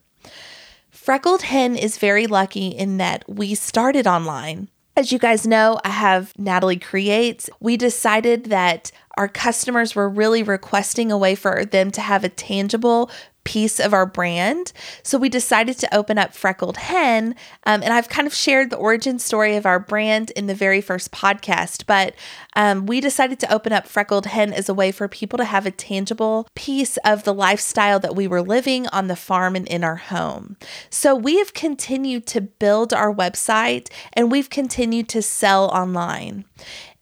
Freckled 0.90 1.42
Hen 1.42 1.74
is 1.74 1.96
very 1.96 2.26
lucky 2.26 2.68
in 2.68 2.98
that 2.98 3.24
we 3.26 3.54
started 3.54 4.06
online. 4.06 4.68
As 4.98 5.12
you 5.12 5.20
guys 5.20 5.46
know, 5.46 5.78
I 5.84 5.90
have 5.90 6.36
Natalie 6.36 6.76
Creates. 6.76 7.48
We 7.60 7.76
decided 7.76 8.46
that 8.46 8.90
our 9.16 9.28
customers 9.28 9.94
were 9.94 10.08
really 10.08 10.42
requesting 10.42 11.12
a 11.12 11.16
way 11.16 11.36
for 11.36 11.64
them 11.64 11.92
to 11.92 12.00
have 12.00 12.24
a 12.24 12.28
tangible 12.28 13.08
piece 13.48 13.80
of 13.80 13.94
our 13.94 14.04
brand. 14.04 14.74
So 15.02 15.16
we 15.16 15.30
decided 15.30 15.78
to 15.78 15.96
open 15.96 16.18
up 16.18 16.34
Freckled 16.34 16.76
Hen. 16.76 17.34
Um, 17.64 17.82
and 17.82 17.94
I've 17.94 18.10
kind 18.10 18.26
of 18.26 18.34
shared 18.34 18.68
the 18.68 18.76
origin 18.76 19.18
story 19.18 19.56
of 19.56 19.64
our 19.64 19.78
brand 19.78 20.32
in 20.32 20.48
the 20.48 20.54
very 20.54 20.82
first 20.82 21.12
podcast, 21.12 21.86
but 21.86 22.14
um, 22.54 22.84
we 22.84 23.00
decided 23.00 23.40
to 23.40 23.50
open 23.50 23.72
up 23.72 23.88
Freckled 23.88 24.26
Hen 24.26 24.52
as 24.52 24.68
a 24.68 24.74
way 24.74 24.92
for 24.92 25.08
people 25.08 25.38
to 25.38 25.46
have 25.46 25.64
a 25.64 25.70
tangible 25.70 26.46
piece 26.54 26.98
of 26.98 27.24
the 27.24 27.32
lifestyle 27.32 27.98
that 28.00 28.14
we 28.14 28.28
were 28.28 28.42
living 28.42 28.86
on 28.88 29.06
the 29.06 29.16
farm 29.16 29.56
and 29.56 29.66
in 29.66 29.82
our 29.82 29.96
home. 29.96 30.58
So 30.90 31.16
we 31.16 31.38
have 31.38 31.54
continued 31.54 32.26
to 32.26 32.42
build 32.42 32.92
our 32.92 33.14
website 33.14 33.88
and 34.12 34.30
we've 34.30 34.50
continued 34.50 35.08
to 35.08 35.22
sell 35.22 35.70
online. 35.70 36.44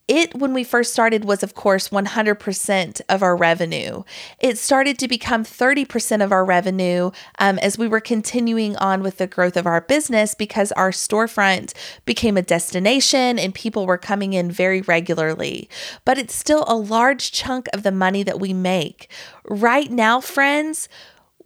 It, 0.08 0.36
when 0.36 0.54
we 0.54 0.62
first 0.62 0.92
started, 0.92 1.24
was 1.24 1.42
of 1.42 1.54
course 1.54 1.88
100% 1.88 3.00
of 3.08 3.22
our 3.24 3.36
revenue. 3.36 4.04
It 4.38 4.56
started 4.56 5.00
to 5.00 5.08
become 5.08 5.44
30% 5.44 6.22
of 6.22 6.30
our 6.30 6.44
revenue 6.44 7.10
um, 7.40 7.58
as 7.58 7.76
we 7.76 7.88
were 7.88 8.00
continuing 8.00 8.76
on 8.76 9.02
with 9.02 9.18
the 9.18 9.26
growth 9.26 9.56
of 9.56 9.66
our 9.66 9.80
business 9.80 10.34
because 10.34 10.70
our 10.72 10.92
storefront 10.92 11.74
became 12.04 12.36
a 12.36 12.42
destination 12.42 13.36
and 13.36 13.52
people 13.52 13.84
were 13.84 13.98
coming 13.98 14.32
in 14.32 14.48
very 14.48 14.80
regularly. 14.82 15.68
But 16.04 16.18
it's 16.18 16.34
still 16.34 16.64
a 16.68 16.76
large 16.76 17.32
chunk 17.32 17.66
of 17.72 17.82
the 17.82 17.90
money 17.90 18.22
that 18.22 18.38
we 18.38 18.52
make. 18.52 19.10
Right 19.44 19.90
now, 19.90 20.20
friends, 20.20 20.88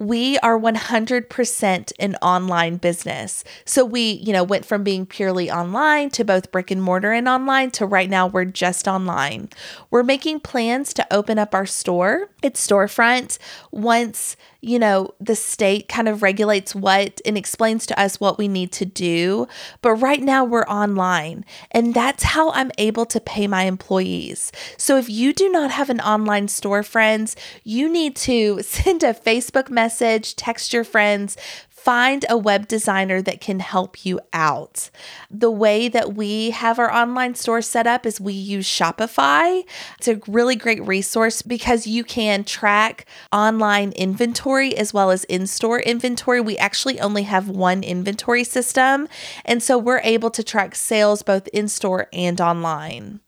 we 0.01 0.39
are 0.39 0.59
100% 0.59 1.93
an 1.99 2.17
online 2.17 2.79
business. 2.79 3.45
So 3.67 3.85
we, 3.85 4.13
you 4.13 4.33
know, 4.33 4.43
went 4.43 4.65
from 4.65 4.83
being 4.83 5.05
purely 5.05 5.51
online 5.51 6.09
to 6.11 6.25
both 6.25 6.51
brick 6.51 6.71
and 6.71 6.83
mortar 6.83 7.13
and 7.13 7.29
online 7.29 7.71
to 7.73 7.85
right 7.85 8.09
now 8.09 8.27
we're 8.27 8.47
just 8.47 8.89
online. 8.89 9.51
We're 9.91 10.03
making 10.03 10.41
plans 10.41 10.95
to 10.95 11.07
open 11.13 11.39
up 11.39 11.55
our 11.55 11.67
store, 11.67 12.31
its 12.43 12.67
storefront 12.67 13.37
once 13.71 14.37
you 14.63 14.79
know, 14.79 15.15
the 15.21 15.35
state 15.35 15.89
kind 15.89 16.09
of 16.09 16.23
regulates 16.23 16.75
what 16.75 17.21
and 17.25 17.39
explains 17.39 17.87
to 17.87 17.99
us 17.99 18.21
what 18.21 18.39
we 18.39 18.47
need 18.47 18.73
to 18.73 18.85
do. 18.85 19.49
But 19.81 19.95
right 19.95 20.23
now 20.23 20.45
we're 20.45 20.65
online, 20.65 21.45
and 21.71 21.95
that's 21.95 22.23
how 22.23 22.51
I'm 22.53 22.71
able 22.77 23.07
to 23.07 23.21
pay 23.21 23.47
my 23.47 23.65
employees. 23.65 24.53
So 24.77 24.97
if 24.99 25.09
you 25.09 25.33
do 25.33 25.49
not 25.49 25.71
have 25.71 25.89
an 25.89 26.01
online 26.01 26.49
store, 26.49 26.83
friends, 26.83 27.37
you 27.65 27.89
need 27.91 28.17
to 28.17 28.63
send 28.63 29.03
a 29.03 29.15
Facebook 29.15 29.71
message, 29.71 30.37
text 30.37 30.73
your 30.73 30.85
friends, 30.85 31.37
find 31.83 32.27
a 32.29 32.37
web 32.37 32.69
designer 32.69 33.23
that 33.23 33.41
can 33.41 33.59
help 33.59 34.05
you 34.05 34.21
out. 34.35 34.91
The 35.31 35.51
way 35.51 35.89
that 35.89 36.15
we 36.15 36.51
have 36.51 36.79
our 36.79 36.93
online 36.93 37.35
store 37.35 37.63
set 37.63 37.87
up 37.87 38.05
is 38.05 38.21
we 38.21 38.35
use 38.35 38.69
Shopify. 38.69 39.63
It's 39.97 40.09
a 40.09 40.21
really 40.29 40.57
great 40.57 40.87
resource 40.87 41.41
because 41.41 41.87
you 41.87 42.05
can 42.05 42.45
track 42.45 43.07
online 43.33 43.93
inventory 43.93 44.77
as 44.77 44.93
well 44.93 45.11
as 45.11 45.25
in 45.25 45.47
store 45.47 45.81
inventory. 45.81 46.39
We 46.43 46.59
actually 46.59 47.01
only 47.01 47.23
have 47.23 47.49
one 47.49 47.83
inventory 47.83 48.45
system, 48.45 49.09
and 49.47 49.63
so 49.63 49.79
we're 49.79 50.03
able 50.05 50.31
to 50.33 50.45
track 50.45 50.75
sales 50.75 51.23
both 51.23 51.49
in 51.49 51.67
store 51.67 52.09
and 52.13 52.43
online. 52.43 53.21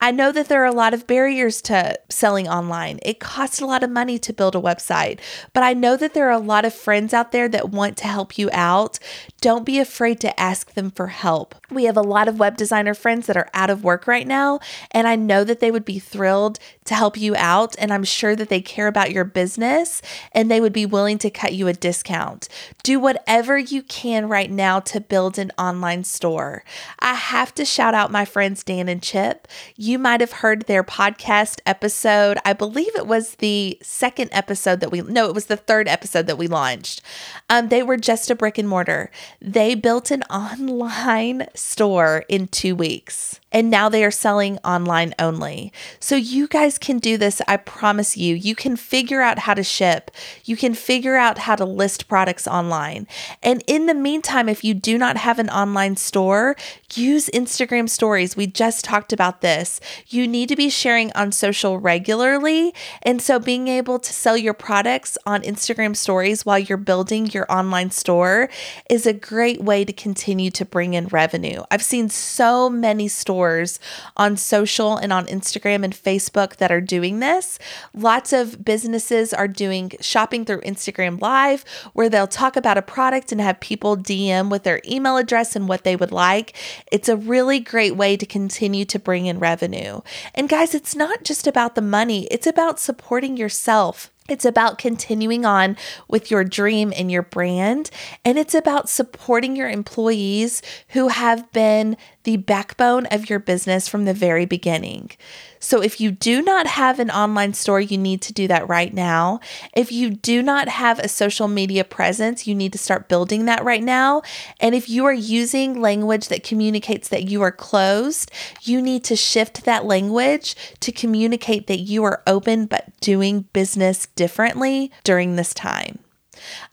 I 0.00 0.10
know 0.10 0.32
that 0.32 0.48
there 0.48 0.62
are 0.62 0.66
a 0.66 0.72
lot 0.72 0.94
of 0.94 1.06
barriers 1.06 1.62
to 1.62 1.96
selling 2.08 2.48
online. 2.48 2.98
It 3.02 3.20
costs 3.20 3.60
a 3.60 3.66
lot 3.66 3.84
of 3.84 3.90
money 3.90 4.18
to 4.18 4.32
build 4.32 4.56
a 4.56 4.60
website, 4.60 5.20
but 5.52 5.62
I 5.62 5.74
know 5.74 5.96
that 5.96 6.12
there 6.12 6.26
are 6.26 6.32
a 6.32 6.38
lot 6.38 6.64
of 6.64 6.74
friends 6.74 7.14
out 7.14 7.30
there 7.30 7.48
that 7.48 7.70
want 7.70 7.99
to 8.00 8.08
help 8.08 8.36
you 8.36 8.50
out, 8.52 8.98
don't 9.40 9.64
be 9.64 9.78
afraid 9.78 10.20
to 10.20 10.38
ask 10.38 10.74
them 10.74 10.90
for 10.90 11.08
help. 11.08 11.54
We 11.70 11.84
have 11.84 11.96
a 11.96 12.02
lot 12.02 12.28
of 12.28 12.38
web 12.38 12.56
designer 12.56 12.94
friends 12.94 13.26
that 13.26 13.36
are 13.36 13.48
out 13.54 13.70
of 13.70 13.84
work 13.84 14.06
right 14.06 14.26
now, 14.26 14.60
and 14.90 15.06
I 15.06 15.16
know 15.16 15.44
that 15.44 15.60
they 15.60 15.70
would 15.70 15.84
be 15.84 15.98
thrilled 15.98 16.58
to 16.90 16.94
help 16.96 17.16
you 17.16 17.36
out. 17.36 17.76
And 17.78 17.92
I'm 17.92 18.02
sure 18.02 18.34
that 18.34 18.48
they 18.48 18.60
care 18.60 18.88
about 18.88 19.12
your 19.12 19.24
business 19.24 20.02
and 20.32 20.50
they 20.50 20.60
would 20.60 20.72
be 20.72 20.86
willing 20.86 21.18
to 21.18 21.30
cut 21.30 21.52
you 21.52 21.68
a 21.68 21.72
discount. 21.72 22.48
Do 22.82 22.98
whatever 22.98 23.56
you 23.56 23.82
can 23.82 24.28
right 24.28 24.50
now 24.50 24.80
to 24.80 25.00
build 25.00 25.38
an 25.38 25.52
online 25.56 26.02
store. 26.02 26.64
I 26.98 27.14
have 27.14 27.54
to 27.54 27.64
shout 27.64 27.94
out 27.94 28.10
my 28.10 28.24
friends 28.24 28.64
Dan 28.64 28.88
and 28.88 29.00
Chip. 29.00 29.46
You 29.76 30.00
might 30.00 30.20
have 30.20 30.32
heard 30.32 30.62
their 30.62 30.82
podcast 30.82 31.60
episode. 31.64 32.38
I 32.44 32.54
believe 32.54 32.94
it 32.96 33.06
was 33.06 33.36
the 33.36 33.78
second 33.82 34.30
episode 34.32 34.80
that 34.80 34.90
we, 34.90 35.02
no, 35.02 35.28
it 35.28 35.34
was 35.34 35.46
the 35.46 35.56
third 35.56 35.86
episode 35.86 36.26
that 36.26 36.38
we 36.38 36.48
launched. 36.48 37.02
Um, 37.48 37.68
they 37.68 37.84
were 37.84 37.89
just 37.96 38.30
a 38.30 38.34
brick 38.34 38.58
and 38.58 38.68
mortar. 38.68 39.10
They 39.40 39.74
built 39.74 40.10
an 40.10 40.22
online 40.24 41.46
store 41.54 42.24
in 42.28 42.48
two 42.48 42.74
weeks 42.74 43.40
and 43.52 43.70
now 43.70 43.88
they 43.88 44.04
are 44.04 44.10
selling 44.10 44.58
online 44.58 45.14
only. 45.18 45.72
So 45.98 46.14
you 46.16 46.46
guys 46.46 46.78
can 46.78 46.98
do 46.98 47.16
this. 47.16 47.42
I 47.48 47.56
promise 47.56 48.16
you. 48.16 48.34
You 48.34 48.54
can 48.54 48.76
figure 48.76 49.22
out 49.22 49.40
how 49.40 49.54
to 49.54 49.64
ship. 49.64 50.10
You 50.44 50.56
can 50.56 50.74
figure 50.74 51.16
out 51.16 51.38
how 51.38 51.56
to 51.56 51.64
list 51.64 52.08
products 52.08 52.46
online. 52.46 53.06
And 53.42 53.62
in 53.66 53.86
the 53.86 53.94
meantime, 53.94 54.48
if 54.48 54.62
you 54.62 54.74
do 54.74 54.96
not 54.98 55.16
have 55.16 55.38
an 55.38 55.50
online 55.50 55.96
store, 55.96 56.56
use 56.96 57.28
Instagram 57.30 57.88
stories. 57.88 58.36
We 58.36 58.46
just 58.46 58.84
talked 58.84 59.12
about 59.12 59.40
this. 59.40 59.80
You 60.08 60.26
need 60.26 60.48
to 60.48 60.56
be 60.56 60.70
sharing 60.70 61.12
on 61.12 61.32
social 61.32 61.78
regularly. 61.78 62.74
And 63.02 63.20
so 63.20 63.38
being 63.38 63.68
able 63.68 63.98
to 63.98 64.12
sell 64.12 64.36
your 64.36 64.54
products 64.54 65.16
on 65.26 65.42
Instagram 65.42 65.96
stories 65.96 66.44
while 66.46 66.58
you're 66.58 66.78
building 66.78 67.26
your 67.26 67.50
online 67.50 67.90
store 67.90 68.48
is 68.88 69.06
a 69.06 69.12
great 69.12 69.60
way 69.62 69.84
to 69.84 69.92
continue 69.92 70.50
to 70.52 70.64
bring 70.64 70.94
in 70.94 71.08
revenue. 71.08 71.62
I've 71.70 71.82
seen 71.82 72.08
so 72.08 72.70
many 72.70 73.08
stores 73.08 73.80
on 74.16 74.36
social 74.36 74.96
and 74.96 75.12
on 75.12 75.26
Instagram 75.26 75.84
and 75.84 75.94
Facebook 75.94 76.56
that 76.56 76.72
are 76.72 76.80
doing 76.80 77.20
this. 77.20 77.58
Lots 77.94 78.32
of 78.32 78.64
businesses 78.64 79.32
are 79.32 79.48
doing 79.48 79.92
shopping 80.00 80.44
through 80.44 80.60
Instagram 80.62 81.20
Live 81.20 81.64
where 81.92 82.08
they'll 82.08 82.26
talk 82.26 82.56
about 82.56 82.78
a 82.78 82.82
product 82.82 83.32
and 83.32 83.40
have 83.40 83.60
people 83.60 83.96
DM 83.96 84.50
with 84.50 84.62
their 84.62 84.80
email 84.86 85.16
address 85.16 85.56
and 85.56 85.68
what 85.68 85.84
they 85.84 85.96
would 85.96 86.12
like. 86.12 86.54
It's 86.90 87.08
a 87.08 87.16
really 87.16 87.60
great 87.60 87.96
way 87.96 88.16
to 88.16 88.26
continue 88.26 88.84
to 88.86 88.98
bring 88.98 89.26
in 89.26 89.38
revenue. 89.38 90.00
And 90.34 90.48
guys, 90.48 90.74
it's 90.74 90.94
not 90.94 91.24
just 91.24 91.46
about 91.46 91.74
the 91.74 91.82
money, 91.82 92.26
it's 92.30 92.46
about 92.46 92.80
supporting 92.80 93.36
yourself. 93.36 94.10
It's 94.28 94.44
about 94.44 94.78
continuing 94.78 95.44
on 95.44 95.76
with 96.06 96.30
your 96.30 96.44
dream 96.44 96.92
and 96.96 97.10
your 97.10 97.22
brand. 97.22 97.90
And 98.24 98.38
it's 98.38 98.54
about 98.54 98.88
supporting 98.88 99.56
your 99.56 99.68
employees 99.68 100.62
who 100.90 101.08
have 101.08 101.50
been 101.52 101.96
the 102.24 102.36
backbone 102.36 103.06
of 103.06 103.30
your 103.30 103.38
business 103.38 103.88
from 103.88 104.04
the 104.04 104.14
very 104.14 104.44
beginning. 104.44 105.10
So, 105.58 105.82
if 105.82 106.00
you 106.00 106.10
do 106.10 106.42
not 106.42 106.66
have 106.66 106.98
an 106.98 107.10
online 107.10 107.52
store, 107.52 107.80
you 107.80 107.98
need 107.98 108.22
to 108.22 108.32
do 108.32 108.48
that 108.48 108.68
right 108.68 108.92
now. 108.92 109.40
If 109.74 109.92
you 109.92 110.10
do 110.10 110.42
not 110.42 110.68
have 110.68 110.98
a 110.98 111.08
social 111.08 111.48
media 111.48 111.84
presence, 111.84 112.46
you 112.46 112.54
need 112.54 112.72
to 112.72 112.78
start 112.78 113.08
building 113.08 113.44
that 113.44 113.62
right 113.62 113.82
now. 113.82 114.22
And 114.58 114.74
if 114.74 114.88
you 114.88 115.04
are 115.04 115.12
using 115.12 115.80
language 115.80 116.28
that 116.28 116.44
communicates 116.44 117.08
that 117.08 117.28
you 117.28 117.42
are 117.42 117.52
closed, 117.52 118.30
you 118.62 118.80
need 118.80 119.04
to 119.04 119.16
shift 119.16 119.64
that 119.64 119.84
language 119.84 120.56
to 120.80 120.92
communicate 120.92 121.66
that 121.66 121.80
you 121.80 122.04
are 122.04 122.22
open 122.26 122.66
but 122.66 122.98
doing 123.00 123.42
business 123.52 124.06
differently 124.16 124.90
during 125.04 125.36
this 125.36 125.52
time. 125.52 125.98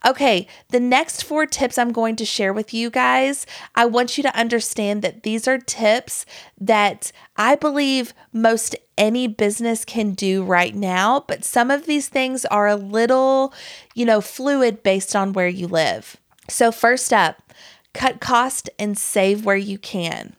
Okay, 0.06 0.46
the 0.68 0.80
next 0.80 1.24
four 1.24 1.46
tips 1.46 1.78
I'm 1.78 1.92
going 1.92 2.16
to 2.16 2.24
share 2.24 2.52
with 2.52 2.72
you 2.72 2.90
guys, 2.90 3.46
I 3.74 3.86
want 3.86 4.16
you 4.16 4.22
to 4.22 4.36
understand 4.38 5.02
that 5.02 5.22
these 5.22 5.48
are 5.48 5.58
tips 5.58 6.26
that 6.60 7.12
I 7.36 7.54
believe 7.54 8.14
most 8.32 8.76
any 8.96 9.28
business 9.28 9.84
can 9.84 10.12
do 10.12 10.42
right 10.42 10.74
now, 10.74 11.24
but 11.26 11.44
some 11.44 11.70
of 11.70 11.86
these 11.86 12.08
things 12.08 12.44
are 12.46 12.66
a 12.66 12.76
little, 12.76 13.54
you 13.94 14.04
know, 14.04 14.20
fluid 14.20 14.82
based 14.82 15.14
on 15.14 15.32
where 15.32 15.48
you 15.48 15.68
live. 15.68 16.16
So, 16.48 16.72
first 16.72 17.12
up, 17.12 17.52
cut 17.94 18.20
cost 18.20 18.70
and 18.78 18.98
save 18.98 19.44
where 19.44 19.56
you 19.56 19.78
can. 19.78 20.34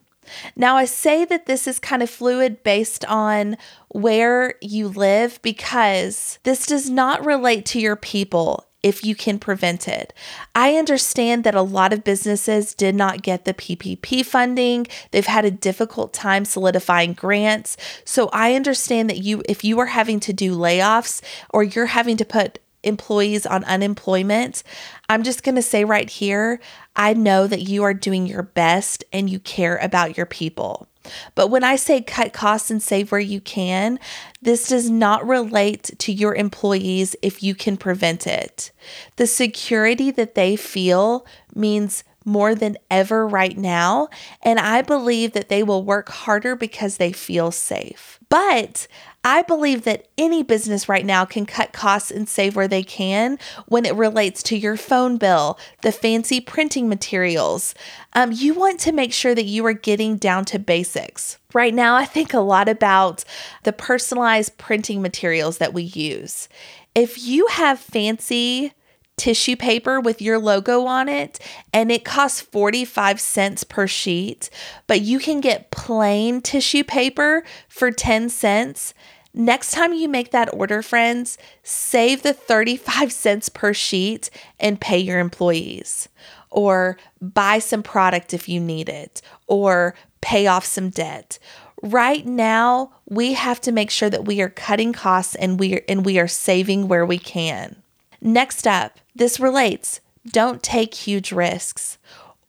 Now, 0.56 0.76
I 0.76 0.84
say 0.84 1.24
that 1.24 1.46
this 1.46 1.66
is 1.66 1.78
kind 1.78 2.02
of 2.02 2.10
fluid 2.10 2.62
based 2.62 3.04
on 3.06 3.56
where 3.88 4.54
you 4.60 4.88
live 4.88 5.40
because 5.42 6.38
this 6.44 6.66
does 6.66 6.88
not 6.88 7.24
relate 7.24 7.66
to 7.66 7.80
your 7.80 7.96
people 7.96 8.66
if 8.82 9.04
you 9.04 9.14
can 9.14 9.38
prevent 9.38 9.86
it. 9.88 10.12
I 10.54 10.76
understand 10.76 11.44
that 11.44 11.54
a 11.54 11.62
lot 11.62 11.92
of 11.92 12.04
businesses 12.04 12.74
did 12.74 12.94
not 12.94 13.22
get 13.22 13.44
the 13.44 13.54
PPP 13.54 14.24
funding. 14.24 14.86
They've 15.10 15.26
had 15.26 15.44
a 15.44 15.50
difficult 15.50 16.12
time 16.12 16.44
solidifying 16.44 17.12
grants. 17.12 17.76
So 18.04 18.30
I 18.32 18.54
understand 18.54 19.10
that 19.10 19.18
you 19.18 19.42
if 19.48 19.64
you 19.64 19.78
are 19.80 19.86
having 19.86 20.20
to 20.20 20.32
do 20.32 20.56
layoffs 20.56 21.20
or 21.50 21.62
you're 21.62 21.86
having 21.86 22.16
to 22.18 22.24
put 22.24 22.58
employees 22.82 23.44
on 23.44 23.64
unemployment, 23.64 24.62
I'm 25.08 25.22
just 25.22 25.42
going 25.42 25.56
to 25.56 25.62
say 25.62 25.84
right 25.84 26.08
here, 26.08 26.60
I 26.96 27.12
know 27.14 27.46
that 27.46 27.62
you 27.62 27.82
are 27.84 27.94
doing 27.94 28.26
your 28.26 28.42
best 28.42 29.04
and 29.12 29.28
you 29.28 29.38
care 29.38 29.76
about 29.76 30.16
your 30.16 30.26
people. 30.26 30.88
But 31.34 31.48
when 31.48 31.64
I 31.64 31.76
say 31.76 32.00
cut 32.02 32.32
costs 32.32 32.70
and 32.70 32.82
save 32.82 33.10
where 33.10 33.20
you 33.20 33.40
can, 33.40 33.98
this 34.42 34.68
does 34.68 34.90
not 34.90 35.26
relate 35.26 35.90
to 35.98 36.12
your 36.12 36.34
employees 36.34 37.16
if 37.22 37.42
you 37.42 37.54
can 37.54 37.76
prevent 37.76 38.26
it. 38.26 38.70
The 39.16 39.26
security 39.26 40.10
that 40.12 40.34
they 40.34 40.56
feel 40.56 41.26
means 41.54 42.04
more 42.24 42.54
than 42.54 42.76
ever 42.90 43.26
right 43.26 43.56
now. 43.56 44.08
And 44.42 44.58
I 44.58 44.82
believe 44.82 45.32
that 45.32 45.48
they 45.48 45.62
will 45.62 45.82
work 45.82 46.08
harder 46.08 46.54
because 46.54 46.96
they 46.96 47.12
feel 47.12 47.50
safe. 47.50 48.18
But 48.28 48.86
I 49.22 49.42
believe 49.42 49.82
that 49.84 50.08
any 50.16 50.42
business 50.42 50.88
right 50.88 51.04
now 51.04 51.26
can 51.26 51.44
cut 51.44 51.72
costs 51.72 52.10
and 52.10 52.26
save 52.26 52.56
where 52.56 52.68
they 52.68 52.82
can 52.82 53.38
when 53.66 53.84
it 53.84 53.94
relates 53.94 54.42
to 54.44 54.56
your 54.56 54.78
phone 54.78 55.18
bill, 55.18 55.58
the 55.82 55.92
fancy 55.92 56.40
printing 56.40 56.88
materials. 56.88 57.74
Um, 58.14 58.32
you 58.32 58.54
want 58.54 58.80
to 58.80 58.92
make 58.92 59.12
sure 59.12 59.34
that 59.34 59.44
you 59.44 59.64
are 59.66 59.74
getting 59.74 60.16
down 60.16 60.46
to 60.46 60.58
basics. 60.58 61.38
Right 61.52 61.74
now, 61.74 61.96
I 61.96 62.06
think 62.06 62.32
a 62.32 62.40
lot 62.40 62.68
about 62.68 63.24
the 63.64 63.74
personalized 63.74 64.56
printing 64.56 65.02
materials 65.02 65.58
that 65.58 65.74
we 65.74 65.82
use. 65.82 66.48
If 66.94 67.22
you 67.22 67.46
have 67.48 67.78
fancy 67.78 68.72
tissue 69.20 69.54
paper 69.54 70.00
with 70.00 70.22
your 70.22 70.38
logo 70.38 70.86
on 70.86 71.06
it 71.06 71.38
and 71.74 71.92
it 71.92 72.06
costs 72.06 72.40
45 72.40 73.20
cents 73.20 73.64
per 73.64 73.86
sheet, 73.86 74.48
but 74.86 75.02
you 75.02 75.18
can 75.18 75.42
get 75.42 75.70
plain 75.70 76.40
tissue 76.40 76.82
paper 76.82 77.44
for 77.68 77.90
10 77.90 78.30
cents. 78.30 78.94
Next 79.34 79.72
time 79.72 79.92
you 79.92 80.08
make 80.08 80.30
that 80.30 80.52
order, 80.54 80.80
friends, 80.80 81.36
save 81.62 82.22
the 82.22 82.32
35 82.32 83.12
cents 83.12 83.50
per 83.50 83.74
sheet 83.74 84.30
and 84.58 84.80
pay 84.80 84.98
your 84.98 85.18
employees. 85.18 86.08
Or 86.48 86.96
buy 87.20 87.58
some 87.58 87.82
product 87.82 88.32
if 88.32 88.48
you 88.48 88.58
need 88.58 88.88
it, 88.88 89.22
or 89.46 89.94
pay 90.20 90.48
off 90.48 90.64
some 90.64 90.88
debt. 90.88 91.38
Right 91.80 92.26
now, 92.26 92.92
we 93.06 93.34
have 93.34 93.60
to 93.60 93.70
make 93.70 93.90
sure 93.90 94.10
that 94.10 94.24
we 94.24 94.40
are 94.40 94.48
cutting 94.48 94.92
costs 94.92 95.36
and 95.36 95.60
we 95.60 95.76
are, 95.76 95.82
and 95.88 96.04
we 96.04 96.18
are 96.18 96.26
saving 96.26 96.88
where 96.88 97.06
we 97.06 97.18
can. 97.18 97.76
Next 98.20 98.66
up, 98.66 98.98
this 99.20 99.38
relates 99.38 100.00
don't 100.26 100.62
take 100.62 100.94
huge 100.94 101.30
risks. 101.30 101.98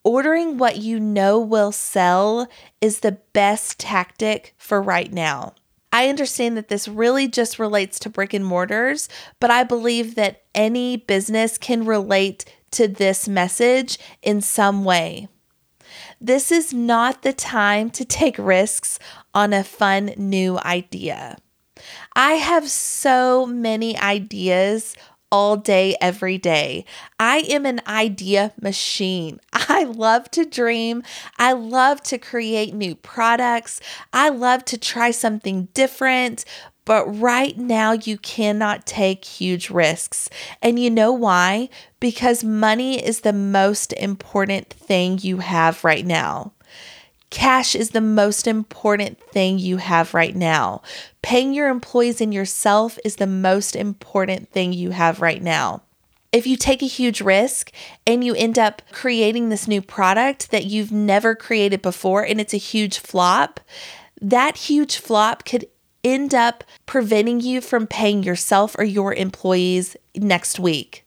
Ordering 0.05 0.57
what 0.57 0.77
you 0.77 1.01
know 1.01 1.37
will 1.37 1.73
sell 1.73 2.47
is 2.79 3.01
the 3.01 3.19
best 3.33 3.77
tactic 3.77 4.55
for 4.57 4.81
right 4.81 5.11
now. 5.11 5.53
I 5.91 6.07
understand 6.07 6.55
that 6.55 6.69
this 6.69 6.87
really 6.87 7.27
just 7.27 7.59
relates 7.59 7.99
to 7.99 8.09
brick 8.09 8.33
and 8.33 8.45
mortars, 8.45 9.09
but 9.41 9.51
I 9.51 9.65
believe 9.65 10.15
that 10.15 10.43
any 10.55 10.95
business 10.95 11.57
can 11.57 11.83
relate 11.83 12.45
to 12.71 12.87
this 12.87 13.27
message 13.27 13.99
in 14.21 14.39
some 14.39 14.85
way. 14.85 15.27
This 16.21 16.53
is 16.53 16.73
not 16.73 17.21
the 17.21 17.33
time 17.33 17.89
to 17.89 18.05
take 18.05 18.37
risks 18.37 18.97
on 19.33 19.51
a 19.51 19.65
fun 19.65 20.13
new 20.15 20.57
idea. 20.59 21.37
I 22.15 22.33
have 22.33 22.69
so 22.69 23.45
many 23.45 23.97
ideas 23.97 24.95
all 25.31 25.55
day, 25.57 25.95
every 26.01 26.37
day. 26.37 26.85
I 27.19 27.39
am 27.49 27.65
an 27.65 27.81
idea 27.87 28.53
machine. 28.61 29.39
I 29.53 29.85
love 29.85 30.29
to 30.31 30.45
dream. 30.45 31.03
I 31.37 31.53
love 31.53 32.01
to 32.03 32.17
create 32.17 32.73
new 32.73 32.95
products. 32.95 33.79
I 34.11 34.29
love 34.29 34.65
to 34.65 34.77
try 34.77 35.11
something 35.11 35.69
different. 35.73 36.45
But 36.83 37.05
right 37.07 37.57
now, 37.57 37.91
you 37.93 38.17
cannot 38.17 38.85
take 38.85 39.23
huge 39.23 39.69
risks. 39.69 40.29
And 40.61 40.79
you 40.79 40.89
know 40.89 41.11
why? 41.11 41.69
Because 41.99 42.43
money 42.43 43.03
is 43.03 43.21
the 43.21 43.33
most 43.33 43.93
important 43.93 44.69
thing 44.69 45.19
you 45.21 45.37
have 45.37 45.83
right 45.83 46.05
now. 46.05 46.53
Cash 47.31 47.75
is 47.75 47.91
the 47.91 48.01
most 48.01 48.45
important 48.45 49.17
thing 49.31 49.57
you 49.57 49.77
have 49.77 50.13
right 50.13 50.35
now. 50.35 50.81
Paying 51.21 51.53
your 51.53 51.69
employees 51.69 52.19
and 52.19 52.33
yourself 52.33 52.99
is 53.05 53.15
the 53.15 53.25
most 53.25 53.75
important 53.75 54.51
thing 54.51 54.73
you 54.73 54.91
have 54.91 55.21
right 55.21 55.41
now. 55.41 55.81
If 56.33 56.45
you 56.45 56.57
take 56.57 56.81
a 56.83 56.87
huge 56.87 57.21
risk 57.21 57.71
and 58.05 58.23
you 58.23 58.35
end 58.35 58.59
up 58.59 58.81
creating 58.91 59.47
this 59.47 59.67
new 59.67 59.81
product 59.81 60.51
that 60.51 60.65
you've 60.65 60.91
never 60.91 61.33
created 61.33 61.81
before 61.81 62.23
and 62.23 62.39
it's 62.39 62.53
a 62.53 62.57
huge 62.57 62.99
flop, 62.99 63.61
that 64.21 64.57
huge 64.57 64.97
flop 64.97 65.45
could 65.45 65.65
end 66.03 66.35
up 66.35 66.65
preventing 66.85 67.39
you 67.39 67.61
from 67.61 67.87
paying 67.87 68.23
yourself 68.23 68.75
or 68.77 68.83
your 68.83 69.13
employees 69.13 69.95
next 70.15 70.59
week. 70.59 71.00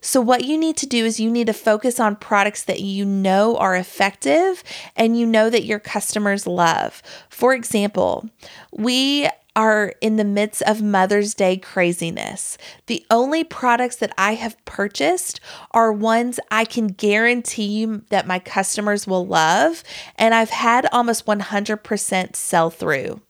So, 0.00 0.20
what 0.20 0.44
you 0.44 0.58
need 0.58 0.76
to 0.78 0.86
do 0.86 1.04
is 1.04 1.20
you 1.20 1.30
need 1.30 1.46
to 1.46 1.52
focus 1.52 2.00
on 2.00 2.16
products 2.16 2.64
that 2.64 2.80
you 2.80 3.04
know 3.04 3.56
are 3.56 3.76
effective 3.76 4.62
and 4.96 5.18
you 5.18 5.26
know 5.26 5.50
that 5.50 5.64
your 5.64 5.78
customers 5.78 6.46
love. 6.46 7.02
For 7.28 7.54
example, 7.54 8.28
we 8.72 9.28
are 9.56 9.92
in 10.00 10.16
the 10.16 10.24
midst 10.24 10.62
of 10.62 10.82
Mother's 10.82 11.34
Day 11.34 11.56
craziness. 11.56 12.56
The 12.86 13.04
only 13.10 13.44
products 13.44 13.96
that 13.96 14.12
I 14.16 14.34
have 14.34 14.62
purchased 14.64 15.40
are 15.72 15.92
ones 15.92 16.38
I 16.50 16.64
can 16.64 16.88
guarantee 16.88 17.64
you 17.64 18.02
that 18.10 18.26
my 18.26 18.38
customers 18.38 19.06
will 19.06 19.26
love, 19.26 19.82
and 20.16 20.34
I've 20.34 20.50
had 20.50 20.86
almost 20.92 21.26
100% 21.26 22.36
sell 22.36 22.70
through. 22.70 23.20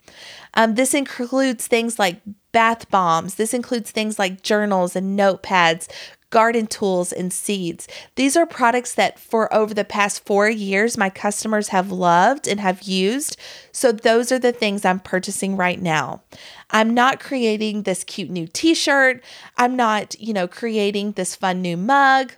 Um, 0.55 0.75
this 0.75 0.95
includes 0.95 1.67
things 1.67 1.99
like 1.99 2.21
bath 2.53 2.91
bombs. 2.91 3.37
This 3.37 3.55
includes 3.55 3.91
things 3.91 4.19
like 4.19 4.43
journals 4.43 4.97
and 4.97 5.19
notepads, 5.19 5.89
garden 6.31 6.67
tools, 6.67 7.13
and 7.13 7.33
seeds. 7.33 7.87
These 8.15 8.37
are 8.37 8.47
products 8.47 8.95
that 8.95 9.19
for 9.19 9.53
over 9.53 9.75
the 9.75 9.85
past 9.85 10.25
four 10.25 10.49
years, 10.49 10.97
my 10.97 11.11
customers 11.11 11.69
have 11.69 11.93
loved 11.93 12.49
and 12.49 12.61
have 12.61 12.83
used. 12.83 13.37
So 13.73 13.93
those 13.93 14.33
are 14.33 14.39
the 14.39 14.53
things 14.53 14.85
I'm 14.85 15.01
purchasing 15.01 15.57
right 15.57 15.81
now. 15.81 16.23
I'm 16.71 16.95
not 16.95 17.21
creating 17.21 17.83
this 17.83 18.05
cute 18.05 18.31
new 18.31 18.47
t 18.47 18.75
shirt. 18.75 19.23
I'm 19.57 19.77
not, 19.77 20.19
you 20.21 20.33
know, 20.33 20.47
creating 20.47 21.13
this 21.13 21.35
fun 21.35 21.61
new 21.61 21.77
mug. 21.77 22.33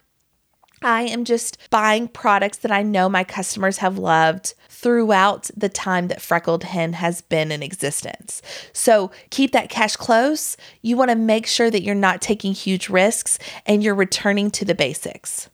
I 0.84 1.02
am 1.02 1.24
just 1.24 1.58
buying 1.70 2.08
products 2.08 2.58
that 2.58 2.72
I 2.72 2.82
know 2.82 3.08
my 3.08 3.24
customers 3.24 3.78
have 3.78 3.98
loved 3.98 4.54
throughout 4.68 5.50
the 5.56 5.68
time 5.68 6.08
that 6.08 6.20
Freckled 6.20 6.64
Hen 6.64 6.94
has 6.94 7.20
been 7.20 7.52
in 7.52 7.62
existence. 7.62 8.42
So 8.72 9.12
keep 9.30 9.52
that 9.52 9.70
cash 9.70 9.94
close. 9.94 10.56
You 10.80 10.96
want 10.96 11.10
to 11.10 11.16
make 11.16 11.46
sure 11.46 11.70
that 11.70 11.82
you're 11.82 11.94
not 11.94 12.20
taking 12.20 12.52
huge 12.52 12.88
risks 12.88 13.38
and 13.64 13.82
you're 13.82 13.94
returning 13.94 14.50
to 14.52 14.64
the 14.64 14.74
basics. 14.74 15.48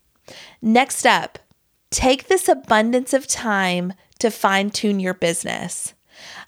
Next 0.62 1.07
up, 1.07 1.38
take 1.91 2.29
this 2.29 2.49
abundance 2.49 3.12
of 3.12 3.27
time 3.27 3.93
to 4.19 4.31
fine 4.31 4.71
tune 4.71 4.99
your 4.99 5.14
business. 5.14 5.95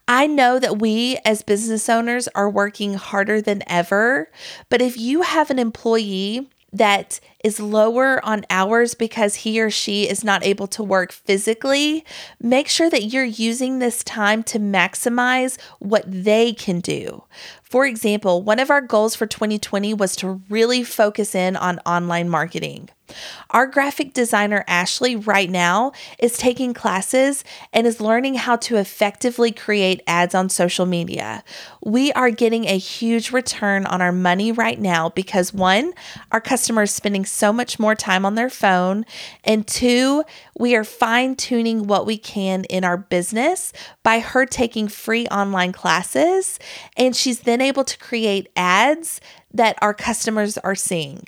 I 0.08 0.26
know 0.26 0.58
that 0.58 0.80
we 0.80 1.18
as 1.24 1.42
business 1.42 1.88
owners 1.88 2.28
are 2.34 2.50
working 2.50 2.94
harder 2.94 3.40
than 3.40 3.62
ever, 3.68 4.30
but 4.68 4.82
if 4.82 4.98
you 4.98 5.22
have 5.22 5.50
an 5.50 5.58
employee 5.58 6.48
that 6.72 7.20
is 7.42 7.58
lower 7.58 8.24
on 8.24 8.44
hours 8.50 8.94
because 8.94 9.36
he 9.36 9.60
or 9.60 9.70
she 9.70 10.08
is 10.08 10.22
not 10.22 10.44
able 10.44 10.66
to 10.68 10.82
work 10.82 11.12
physically, 11.12 12.04
make 12.40 12.68
sure 12.68 12.90
that 12.90 13.04
you're 13.04 13.24
using 13.24 13.78
this 13.78 14.04
time 14.04 14.42
to 14.44 14.58
maximize 14.58 15.58
what 15.78 16.04
they 16.06 16.52
can 16.52 16.80
do. 16.80 17.24
For 17.70 17.86
example, 17.86 18.42
one 18.42 18.58
of 18.58 18.68
our 18.68 18.80
goals 18.80 19.14
for 19.14 19.28
2020 19.28 19.94
was 19.94 20.16
to 20.16 20.42
really 20.48 20.82
focus 20.82 21.36
in 21.36 21.54
on 21.54 21.78
online 21.86 22.28
marketing. 22.28 22.90
Our 23.50 23.66
graphic 23.66 24.12
designer, 24.12 24.64
Ashley, 24.66 25.16
right 25.16 25.48
now 25.48 25.92
is 26.18 26.36
taking 26.36 26.74
classes 26.74 27.44
and 27.72 27.86
is 27.86 28.00
learning 28.00 28.34
how 28.34 28.56
to 28.56 28.76
effectively 28.76 29.52
create 29.52 30.02
ads 30.06 30.34
on 30.34 30.48
social 30.48 30.86
media. 30.86 31.44
We 31.84 32.12
are 32.12 32.30
getting 32.30 32.66
a 32.66 32.78
huge 32.78 33.30
return 33.30 33.86
on 33.86 34.02
our 34.02 34.12
money 34.12 34.52
right 34.52 34.78
now 34.78 35.08
because 35.08 35.54
one, 35.54 35.92
our 36.32 36.40
customers 36.40 36.92
spending 36.92 37.24
so 37.24 37.52
much 37.52 37.78
more 37.78 37.94
time 37.94 38.24
on 38.24 38.34
their 38.34 38.50
phone, 38.50 39.04
and 39.44 39.66
two, 39.66 40.24
we 40.60 40.76
are 40.76 40.84
fine 40.84 41.34
tuning 41.34 41.86
what 41.86 42.04
we 42.04 42.18
can 42.18 42.64
in 42.64 42.84
our 42.84 42.98
business 42.98 43.72
by 44.02 44.18
her 44.18 44.44
taking 44.44 44.88
free 44.88 45.26
online 45.28 45.72
classes, 45.72 46.58
and 46.98 47.16
she's 47.16 47.40
then 47.40 47.62
able 47.62 47.82
to 47.82 47.98
create 47.98 48.50
ads 48.54 49.22
that 49.54 49.78
our 49.80 49.94
customers 49.94 50.58
are 50.58 50.74
seeing. 50.74 51.26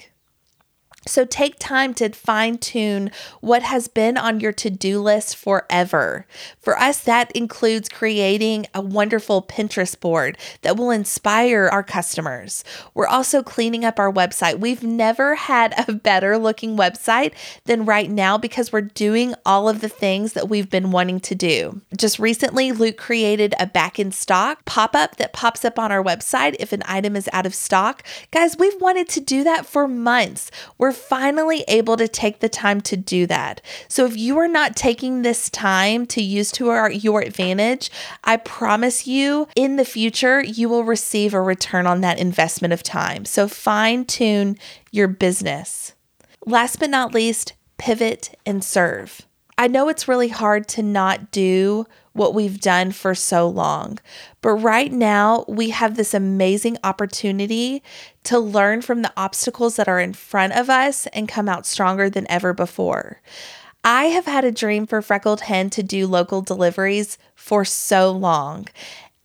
So 1.07 1.25
take 1.25 1.59
time 1.59 1.95
to 1.95 2.11
fine 2.11 2.59
tune 2.59 3.11
what 3.41 3.63
has 3.63 3.89
been 3.89 4.17
on 4.17 4.41
your 4.41 4.53
to 4.53 4.71
do 4.71 5.01
list 5.01 5.37
forever. 5.37 6.27
For 6.61 6.79
us, 6.79 7.01
that 7.01 7.33
includes 7.33 7.89
creating 7.89 8.67
a 8.73 8.81
wonderful 8.81 9.43
Pinterest 9.43 9.99
board 9.99 10.39
that 10.63 10.77
will 10.77 10.91
inspire 10.91 11.69
our 11.73 11.83
customers. 11.83 12.65
We're 12.95 13.07
also 13.07 13.43
cleaning 13.43 13.85
up 13.85 13.99
our 13.99 14.13
website. 14.13 14.61
We've 14.61 14.83
never 14.83 15.35
had 15.35 15.75
a 15.89 15.93
better 15.93 16.39
looking 16.39 16.77
website 16.77 17.33
than 17.65 17.85
right 17.85 18.11
now 18.11 18.39
because 18.39 18.73
we're 18.73 18.83
doing 18.83 19.35
all 19.45 19.69
of 19.69 19.81
the 19.81 19.89
things 19.89 20.35
that 20.35 20.49
we've 20.49 20.71
been 20.71 20.93
wanting 20.93 21.21
to 21.21 21.35
do. 21.35 21.81
Just 21.97 22.19
recently, 22.19 22.71
Luke 22.71 22.97
created 22.97 23.55
a 23.59 23.67
back 23.67 23.99
in 23.99 24.13
stock 24.13 24.65
pop 24.65 24.95
up 24.95 25.17
that 25.17 25.33
pops 25.33 25.65
up 25.65 25.79
on 25.79 25.91
our 25.91 26.03
website 26.03 26.55
if 26.61 26.73
an 26.73 26.83
item 26.87 27.17
is 27.17 27.29
out 27.33 27.47
of 27.47 27.55
stock. 27.55 28.03
Guys, 28.31 28.57
we've 28.57 28.81
wanted 28.81 29.09
to 29.09 29.21
do 29.21 29.43
that 29.45 29.67
for 29.67 29.89
months. 29.89 30.51
We're 30.79 30.92
we're 30.93 30.99
finally 30.99 31.65
able 31.69 31.97
to 31.97 32.07
take 32.07 32.41
the 32.41 32.51
time 32.51 32.79
to 32.83 32.99
do 32.99 33.27
that. 33.27 33.63
So 33.89 34.05
if 34.05 34.15
you 34.15 34.39
are 34.39 34.49
not 34.49 34.77
taking 34.77 35.23
this 35.23 35.49
time 35.49 36.05
to 36.09 36.23
use 36.23 36.53
to 36.53 36.69
our, 36.69 36.91
your 36.91 37.23
advantage, 37.23 37.91
I 38.25 38.37
promise 38.37 39.07
you 39.07 39.49
in 39.57 39.77
the 39.77 39.87
future, 39.87 40.43
you 40.43 40.69
will 40.69 40.85
receive 40.85 41.33
a 41.33 41.41
return 41.41 41.87
on 41.87 42.03
that 42.03 42.19
investment 42.19 42.75
of 42.75 42.83
time. 42.83 43.25
So 43.25 43.49
fine 43.49 44.05
tune 44.05 44.59
your 44.91 45.09
business. 45.09 45.95
Last 46.45 46.79
but 46.79 46.91
not 46.91 47.15
least, 47.15 47.55
pivot 47.79 48.39
and 48.45 48.63
serve. 48.63 49.23
I 49.59 49.69
know 49.69 49.89
it's 49.89 50.09
really 50.09 50.29
hard 50.29 50.67
to 50.69 50.83
not 50.83 51.31
do 51.31 51.87
what 52.13 52.35
we've 52.35 52.61
done 52.61 52.93
for 52.93 53.15
so 53.15 53.49
long. 53.49 53.99
But 54.41 54.55
right 54.55 54.93
now, 54.93 55.45
we 55.49 55.71
have 55.71 55.97
this 55.97 56.15
amazing 56.15 56.79
opportunity 56.85 57.83
to 58.25 58.39
learn 58.39 58.83
from 58.83 59.03
the 59.03 59.13
obstacles 59.17 59.77
that 59.77 59.89
are 59.89 60.01
in 60.01 60.13
front 60.13 60.53
of 60.55 60.69
us 60.69 61.07
and 61.09 61.29
come 61.29 61.49
out 61.49 61.67
stronger 61.67 62.11
than 62.11 62.31
ever 62.31 62.53
before. 62.53 63.21
I 63.85 64.07
have 64.07 64.27
had 64.27 64.45
a 64.45 64.53
dream 64.53 64.87
for 64.87 65.03
Freckled 65.03 65.43
Hen 65.43 65.71
to 65.71 65.83
do 65.83 66.07
local 66.07 66.41
deliveries 66.41 67.19
for 67.35 67.65
so 67.65 68.11
long. 68.11 68.69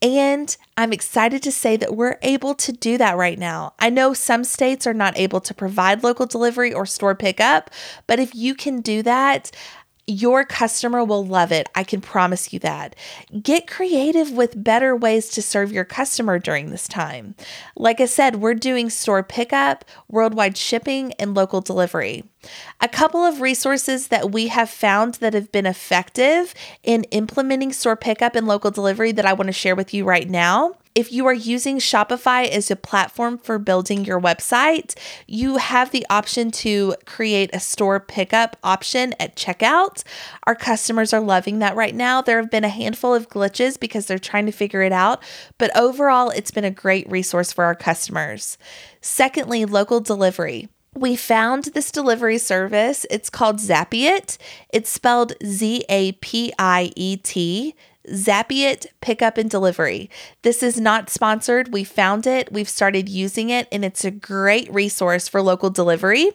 And 0.02 0.56
I'm 0.78 0.94
excited 0.94 1.42
to 1.44 1.52
say 1.52 1.76
that 1.78 1.96
we're 1.96 2.20
able 2.22 2.54
to 2.56 2.72
do 2.72 3.00
that 3.00 3.18
right 3.18 3.38
now. 3.38 3.74
I 3.80 3.90
know 3.90 4.14
some 4.14 4.44
states 4.44 4.86
are 4.86 4.94
not 4.94 5.18
able 5.18 5.42
to 5.42 5.56
provide 5.56 6.04
local 6.04 6.28
delivery 6.28 6.72
or 6.72 6.86
store 6.86 7.16
pickup, 7.16 7.72
but 8.06 8.20
if 8.20 8.36
you 8.36 8.54
can 8.54 8.82
do 8.82 9.02
that, 9.04 9.50
your 10.08 10.46
customer 10.46 11.04
will 11.04 11.26
love 11.26 11.52
it. 11.52 11.68
I 11.76 11.84
can 11.84 12.00
promise 12.00 12.54
you 12.54 12.60
that. 12.60 12.96
Get 13.44 13.68
creative 13.68 14.32
with 14.32 14.64
better 14.64 14.96
ways 14.96 15.28
to 15.32 15.42
serve 15.42 15.72
your 15.72 15.84
customer 15.84 16.40
during 16.40 16.72
this 16.72 16.88
time. 16.88 17.36
Like 17.76 18.00
I 18.00 18.06
said, 18.06 18.38
we're 18.38 18.54
doing 18.54 18.90
store 18.90 19.22
pickup, 19.22 19.84
worldwide 20.08 20.58
shipping, 20.58 21.12
and 21.20 21.36
local 21.36 21.60
delivery. 21.60 22.24
A 22.80 22.88
couple 22.88 23.26
of 23.26 23.42
resources 23.42 24.08
that 24.08 24.32
we 24.32 24.48
have 24.48 24.70
found 24.70 25.16
that 25.16 25.34
have 25.34 25.52
been 25.52 25.66
effective 25.66 26.54
in 26.84 27.04
implementing 27.06 27.74
store 27.74 27.98
pickup 27.98 28.36
and 28.36 28.48
local 28.48 28.72
delivery 28.72 29.12
that 29.12 29.26
I 29.26 29.34
want 29.34 29.48
to 29.48 29.54
share 29.54 29.76
with 29.76 29.94
you 29.94 30.06
right 30.06 30.30
now 30.30 30.76
if 30.98 31.12
you 31.12 31.28
are 31.28 31.34
using 31.34 31.78
Shopify 31.78 32.50
as 32.50 32.72
a 32.72 32.76
platform 32.76 33.38
for 33.38 33.60
building 33.60 34.04
your 34.04 34.20
website, 34.20 34.96
you 35.28 35.58
have 35.58 35.92
the 35.92 36.04
option 36.10 36.50
to 36.50 36.96
create 37.06 37.52
a 37.54 37.60
store 37.60 38.00
pickup 38.00 38.58
option 38.64 39.14
at 39.20 39.36
checkout. 39.36 40.02
Our 40.48 40.56
customers 40.56 41.14
are 41.14 41.22
loving 41.22 41.60
that 41.60 41.76
right 41.76 41.94
now. 41.94 42.24
There 42.24 42.42
have 42.42 42.50
been 42.50 42.64
a 42.64 42.70
handful 42.70 43.14
of 43.14 43.30
glitches 43.30 43.80
because 43.80 44.08
they're 44.08 44.18
trying 44.18 44.48
to 44.48 44.52
figure 44.52 44.82
it 44.82 44.92
out, 44.92 45.22
but 45.60 45.70
overall, 45.78 46.32
it's 46.32 46.50
been 46.50 46.64
a 46.64 46.72
great 46.72 47.08
resource 47.12 47.54
for 47.54 47.64
our 47.64 47.76
customers. 47.76 48.58
Secondly, 49.00 49.66
local 49.66 50.00
delivery. 50.00 50.68
We 50.96 51.16
found 51.16 51.66
this 51.76 51.92
delivery 51.92 52.40
service. 52.40 53.06
It's 53.12 53.30
called 53.30 53.58
Zapiet. 53.58 54.40
It's 54.70 54.90
spelled 54.90 55.34
Z 55.46 55.86
A 55.90 56.14
P 56.14 56.52
I 56.58 56.92
E 56.96 57.18
T. 57.18 57.76
Zapiet 58.12 58.88
Pickup 59.02 59.38
and 59.38 59.50
Delivery. 59.50 60.10
This 60.42 60.64
is 60.64 60.80
not 60.80 61.10
sponsored. 61.10 61.74
We 61.74 61.84
found 61.84 62.26
it, 62.28 62.52
we've 62.52 62.70
started 62.70 63.10
using 63.10 63.50
it, 63.50 63.68
and 63.72 63.84
it's 63.84 64.06
a 64.06 64.12
great 64.12 64.74
resource 64.74 65.28
for 65.28 65.42
local 65.42 65.70
delivery. 65.70 66.32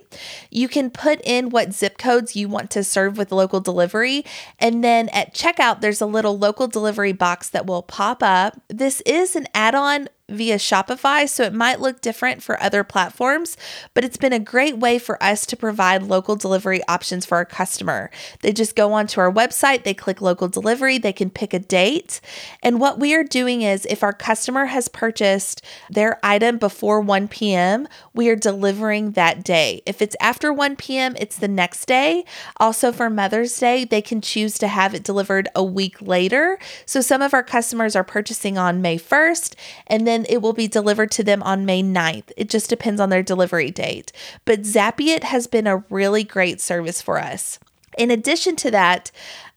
You 0.50 0.68
can 0.68 0.90
put 0.90 1.20
in 1.24 1.50
what 1.50 1.72
zip 1.72 1.98
codes 1.98 2.37
you 2.37 2.48
want 2.48 2.70
to 2.72 2.85
serve 2.85 3.16
with 3.18 3.32
local 3.32 3.61
delivery, 3.61 4.24
and 4.58 4.82
then 4.82 5.08
at 5.11 5.35
checkout, 5.35 5.80
there's 5.80 6.00
a 6.00 6.06
little 6.06 6.38
local 6.38 6.68
delivery 6.68 7.12
box 7.12 7.48
that 7.50 7.66
will 7.66 7.82
pop 7.82 8.22
up. 8.22 8.61
This 8.68 9.00
is 9.02 9.37
an 9.37 9.46
add 9.54 9.74
on 9.74 10.08
via 10.33 10.57
Shopify, 10.57 11.29
so 11.29 11.45
it 11.45 11.53
might 11.53 11.81
look 11.81 12.01
different 12.01 12.42
for 12.42 12.61
other 12.62 12.85
platforms, 12.85 13.57
but 13.95 14.05
it's 14.05 14.16
been 14.16 14.33
a 14.33 14.38
great 14.38 14.79
way 14.79 14.99
for 14.99 15.23
us 15.23 15.47
to 15.47 15.57
provide 15.57 16.03
local 16.03 16.37
delivery 16.37 16.81
options 16.88 17.27
for 17.27 17.37
our 17.37 17.45
customer. 17.45 18.11
They 18.40 18.53
just 18.53 18.77
go 18.77 18.92
onto 18.92 19.21
our 19.21 19.33
website, 19.33 19.85
they 19.85 19.95
click 19.95 20.21
local 20.21 20.49
delivery, 20.49 20.99
they 20.99 21.12
can 21.12 21.31
pick 21.31 21.55
a 21.55 21.59
date. 21.59 22.21
And 22.62 22.81
what 22.81 22.99
we 22.99 23.14
are 23.14 23.25
doing 23.25 23.62
is 23.62 23.87
if 23.87 24.03
our 24.03 24.12
customer 24.12 24.66
has 24.66 24.88
purchased 24.88 25.62
their 25.90 26.18
item 26.23 26.59
before 26.59 27.01
1 27.01 27.29
p.m., 27.29 27.88
we 28.14 28.29
are 28.29 28.37
delivering 28.37 29.12
that 29.12 29.45
day. 29.45 29.83
If 29.87 30.03
it's 30.03 30.16
after 30.21 30.53
1 30.53 30.77
p.m., 30.77 31.14
it's 31.18 31.37
the 31.37 31.49
next 31.49 31.87
day. 31.87 32.25
Also, 32.59 32.92
for 32.92 33.11
Mother's 33.11 33.59
Day, 33.59 33.85
they 33.85 34.03
can 34.03 34.21
choose 34.21 34.59
to 34.59 34.68
have 34.68 34.95
it 34.95 35.05
delivered 35.05 35.49
a 35.55 35.64
week 35.64 36.01
later. 36.01 36.59
So 36.87 37.01
some 37.01 37.23
of 37.23 37.35
our 37.35 37.42
customers 37.42 37.97
are 37.97 38.05
purchasing 38.05 38.59
on 38.59 38.83
May 38.83 38.99
1st, 38.99 39.55
and 39.87 40.07
then 40.07 40.21
it 40.28 40.42
will 40.42 40.52
be 40.52 40.68
delivered 40.68 41.11
to 41.12 41.24
them 41.24 41.42
on 41.42 41.66
May 41.66 41.82
9th. 41.82 42.32
It 42.37 42.48
just 42.50 42.70
depends 42.70 43.00
on 43.00 43.08
their 43.08 43.22
delivery 43.22 43.70
date. 43.70 44.12
But 44.44 44.62
Zapiet 44.62 45.24
has 45.24 45.46
been 45.46 45.66
a 45.66 45.85
really 45.90 46.24
great 46.24 46.61
service 46.61 47.00
for 47.02 47.18
us. 47.18 47.58
In 47.98 48.11
addition 48.11 48.56
to 48.56 48.70
that, 48.70 49.11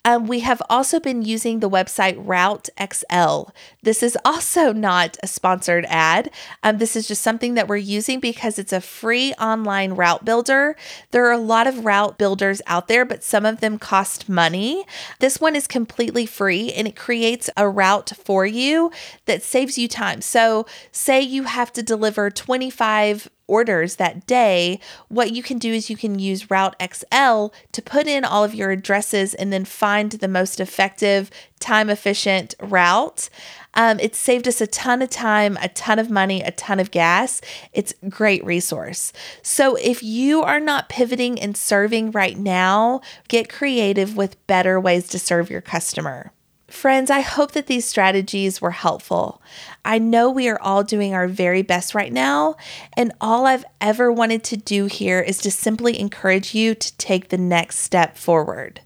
um, 0.06 0.28
we 0.28 0.42
have 0.42 0.62
also 0.70 1.00
been 1.00 1.24
using 1.24 1.60
the 1.60 1.70
website 1.70 2.16
Route 2.18 2.70
XL. 2.80 3.50
This 3.82 4.04
is 4.04 4.16
also 4.24 4.72
not 4.72 5.18
a 5.24 5.28
sponsored 5.28 5.86
ad. 5.90 6.30
Um, 6.64 6.78
this 6.78 6.96
is 6.96 7.08
just 7.08 7.24
something 7.24 7.56
that 7.56 7.68
we're 7.68 7.78
using 7.78 8.20
because 8.20 8.60
it's 8.60 8.72
a 8.72 8.80
free 8.80 9.34
online 9.34 9.94
route 9.94 10.24
builder. 10.24 10.76
There 11.10 11.26
are 11.26 11.32
a 11.32 11.40
lot 11.40 11.66
of 11.66 11.86
route 11.86 12.20
builders 12.20 12.62
out 12.68 12.88
there, 12.88 13.04
but 13.04 13.24
some 13.24 13.48
of 13.48 13.62
them 13.62 13.80
cost 13.80 14.30
money. 14.30 14.86
This 15.20 15.42
one 15.42 15.56
is 15.56 15.66
completely 15.66 16.28
free 16.28 16.72
and 16.72 16.88
it 16.88 16.96
creates 16.96 17.50
a 17.58 17.68
route 17.68 18.12
for 18.24 18.46
you 18.46 18.92
that 19.26 19.42
saves 19.42 19.78
you 19.80 19.88
time. 19.88 20.22
So, 20.22 20.68
say 20.92 21.20
you 21.20 21.44
have 21.44 21.74
to 21.74 21.82
deliver 21.82 22.30
25 22.30 23.28
orders 23.48 23.98
that 23.98 24.26
day, 24.26 24.80
what 25.08 25.32
you 25.32 25.44
can 25.44 25.58
do 25.58 25.72
is 25.72 25.90
you 25.90 25.98
can 25.98 26.20
use 26.20 26.50
Route 26.50 26.76
XL 26.82 27.48
to 27.72 27.82
put 27.84 28.08
in 28.08 28.26
all 28.26 28.44
of 28.44 28.56
your 28.56 28.72
addresses 28.72 29.34
and 29.34 29.52
then 29.54 29.66
find 29.66 29.95
the 30.04 30.28
most 30.28 30.60
effective, 30.60 31.32
time 31.60 31.90
efficient 31.90 32.56
route. 32.60 33.30
Um, 33.74 34.00
it's 34.00 34.18
saved 34.18 34.48
us 34.48 34.62
a 34.62 34.68
ton 34.68 35.02
of 35.02 35.10
time, 35.10 35.58
a 35.62 35.68
ton 35.70 36.00
of 36.00 36.10
money, 36.10 36.42
a 36.42 36.52
ton 36.52 36.80
of 36.80 36.92
gas. 36.92 37.42
It's 37.74 37.94
great 38.08 38.44
resource. 38.46 39.12
So 39.42 39.76
if 39.76 40.02
you 40.02 40.42
are 40.44 40.60
not 40.60 40.90
pivoting 40.90 41.40
and 41.40 41.58
serving 41.58 42.12
right 42.12 42.38
now, 42.38 43.02
get 43.28 43.50
creative 43.50 44.16
with 44.16 44.48
better 44.48 44.80
ways 44.80 45.08
to 45.10 45.20
serve 45.20 45.50
your 45.50 45.62
customer. 45.62 46.32
Friends, 46.68 47.12
I 47.12 47.22
hope 47.22 47.52
that 47.52 47.68
these 47.68 47.86
strategies 47.86 48.60
were 48.60 48.72
helpful. 48.72 49.42
I 49.84 50.00
know 50.00 50.32
we 50.32 50.50
are 50.50 50.60
all 50.60 50.84
doing 50.84 51.14
our 51.14 51.28
very 51.28 51.62
best 51.62 51.94
right 51.94 52.12
now, 52.12 52.56
and 52.98 53.14
all 53.22 53.46
I've 53.46 53.66
ever 53.80 54.12
wanted 54.12 54.44
to 54.46 54.58
do 54.58 54.88
here 54.88 55.22
is 55.22 55.38
to 55.40 55.52
simply 55.52 56.00
encourage 56.00 56.56
you 56.56 56.74
to 56.74 56.98
take 56.98 57.30
the 57.30 57.38
next 57.38 57.78
step 57.80 58.18
forward. 58.18 58.82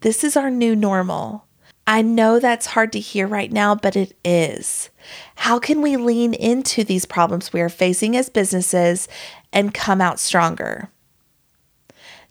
This 0.00 0.24
is 0.24 0.36
our 0.36 0.50
new 0.50 0.74
normal. 0.74 1.44
I 1.86 2.02
know 2.02 2.38
that's 2.38 2.66
hard 2.66 2.92
to 2.92 3.00
hear 3.00 3.26
right 3.26 3.52
now, 3.52 3.74
but 3.74 3.96
it 3.96 4.16
is. 4.24 4.90
How 5.36 5.58
can 5.58 5.82
we 5.82 5.96
lean 5.96 6.34
into 6.34 6.84
these 6.84 7.04
problems 7.04 7.52
we 7.52 7.60
are 7.60 7.68
facing 7.68 8.16
as 8.16 8.28
businesses 8.28 9.08
and 9.52 9.74
come 9.74 10.00
out 10.00 10.20
stronger? 10.20 10.88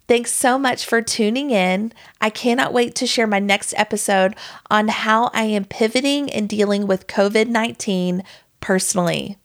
Thanks 0.08 0.32
so 0.32 0.58
much 0.58 0.86
for 0.86 1.03
tuning 1.03 1.51
in. 1.51 1.93
I 2.19 2.32
cannot 2.32 2.73
wait 2.73 2.95
to 2.95 3.05
share 3.05 3.27
my 3.27 3.38
next 3.38 3.75
episode 3.77 4.36
on 4.71 4.88
how 4.88 5.29
I 5.34 5.43
am 5.43 5.65
pivoting 5.65 6.32
and 6.32 6.49
dealing 6.49 6.88
with 6.88 7.05
COVID 7.05 7.47
19 7.47 8.23
personally. 8.62 9.38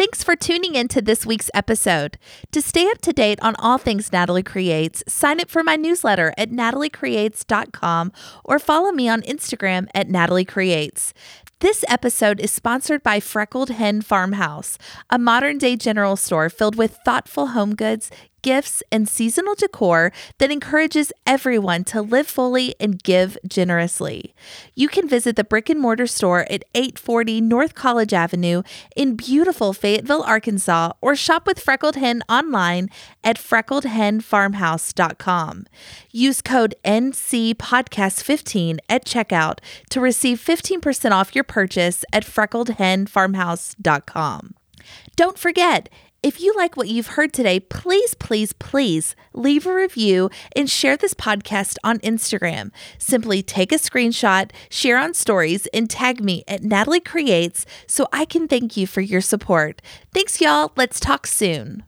Thanks 0.00 0.24
for 0.24 0.34
tuning 0.34 0.76
in 0.76 0.88
to 0.88 1.02
this 1.02 1.26
week's 1.26 1.50
episode. 1.52 2.16
To 2.52 2.62
stay 2.62 2.88
up 2.88 3.02
to 3.02 3.12
date 3.12 3.38
on 3.42 3.54
all 3.56 3.76
things 3.76 4.10
Natalie 4.10 4.42
Creates, 4.42 5.04
sign 5.06 5.40
up 5.40 5.50
for 5.50 5.62
my 5.62 5.76
newsletter 5.76 6.32
at 6.38 6.50
nataliecreates.com 6.50 8.10
or 8.42 8.58
follow 8.58 8.92
me 8.92 9.10
on 9.10 9.20
Instagram 9.20 9.88
at 9.94 10.08
Natalie 10.08 10.46
Creates. 10.46 11.12
This 11.58 11.84
episode 11.86 12.40
is 12.40 12.50
sponsored 12.50 13.02
by 13.02 13.20
Freckled 13.20 13.68
Hen 13.68 14.00
Farmhouse, 14.00 14.78
a 15.10 15.18
modern 15.18 15.58
day 15.58 15.76
general 15.76 16.16
store 16.16 16.48
filled 16.48 16.76
with 16.76 16.96
thoughtful 17.04 17.48
home 17.48 17.74
goods, 17.74 18.10
gifts, 18.42 18.82
and 18.90 19.08
seasonal 19.08 19.54
decor 19.54 20.12
that 20.38 20.50
encourages 20.50 21.12
everyone 21.26 21.84
to 21.84 22.02
live 22.02 22.26
fully 22.26 22.74
and 22.80 23.00
give 23.02 23.38
generously. 23.46 24.34
You 24.74 24.88
can 24.88 25.08
visit 25.08 25.36
the 25.36 25.44
brick 25.44 25.70
and 25.70 25.80
mortar 25.80 26.06
store 26.06 26.40
at 26.50 26.64
840 26.74 27.40
North 27.40 27.74
College 27.74 28.12
Avenue 28.12 28.62
in 28.96 29.16
beautiful 29.16 29.72
Fayetteville, 29.72 30.22
Arkansas, 30.22 30.92
or 31.00 31.16
shop 31.16 31.46
with 31.46 31.60
Freckled 31.60 31.96
Hen 31.96 32.22
online 32.28 32.90
at 33.22 33.36
freckledhenfarmhouse.com. 33.36 35.66
Use 36.10 36.40
code 36.40 36.74
NCPodcast15 36.84 38.78
at 38.88 39.04
checkout 39.04 39.58
to 39.90 40.00
receive 40.00 40.40
15% 40.40 41.12
off 41.12 41.34
your 41.34 41.44
purchase 41.44 42.02
at 42.12 42.24
freckledhenfarmhouse.com. 42.24 44.54
Don't 45.16 45.38
forget, 45.38 45.88
if 46.22 46.40
you 46.40 46.54
like 46.54 46.76
what 46.76 46.88
you've 46.88 47.08
heard 47.08 47.32
today, 47.32 47.60
please, 47.60 48.14
please, 48.14 48.52
please 48.52 49.16
leave 49.32 49.66
a 49.66 49.74
review 49.74 50.30
and 50.54 50.68
share 50.68 50.96
this 50.96 51.14
podcast 51.14 51.76
on 51.82 51.98
Instagram. 52.00 52.70
Simply 52.98 53.42
take 53.42 53.72
a 53.72 53.76
screenshot, 53.76 54.50
share 54.68 54.98
on 54.98 55.14
stories, 55.14 55.66
and 55.72 55.88
tag 55.88 56.22
me 56.22 56.44
at 56.46 56.62
Natalie 56.62 57.00
Creates 57.00 57.64
so 57.86 58.06
I 58.12 58.24
can 58.24 58.48
thank 58.48 58.76
you 58.76 58.86
for 58.86 59.00
your 59.00 59.22
support. 59.22 59.80
Thanks, 60.12 60.40
y'all. 60.40 60.72
Let's 60.76 61.00
talk 61.00 61.26
soon. 61.26 61.84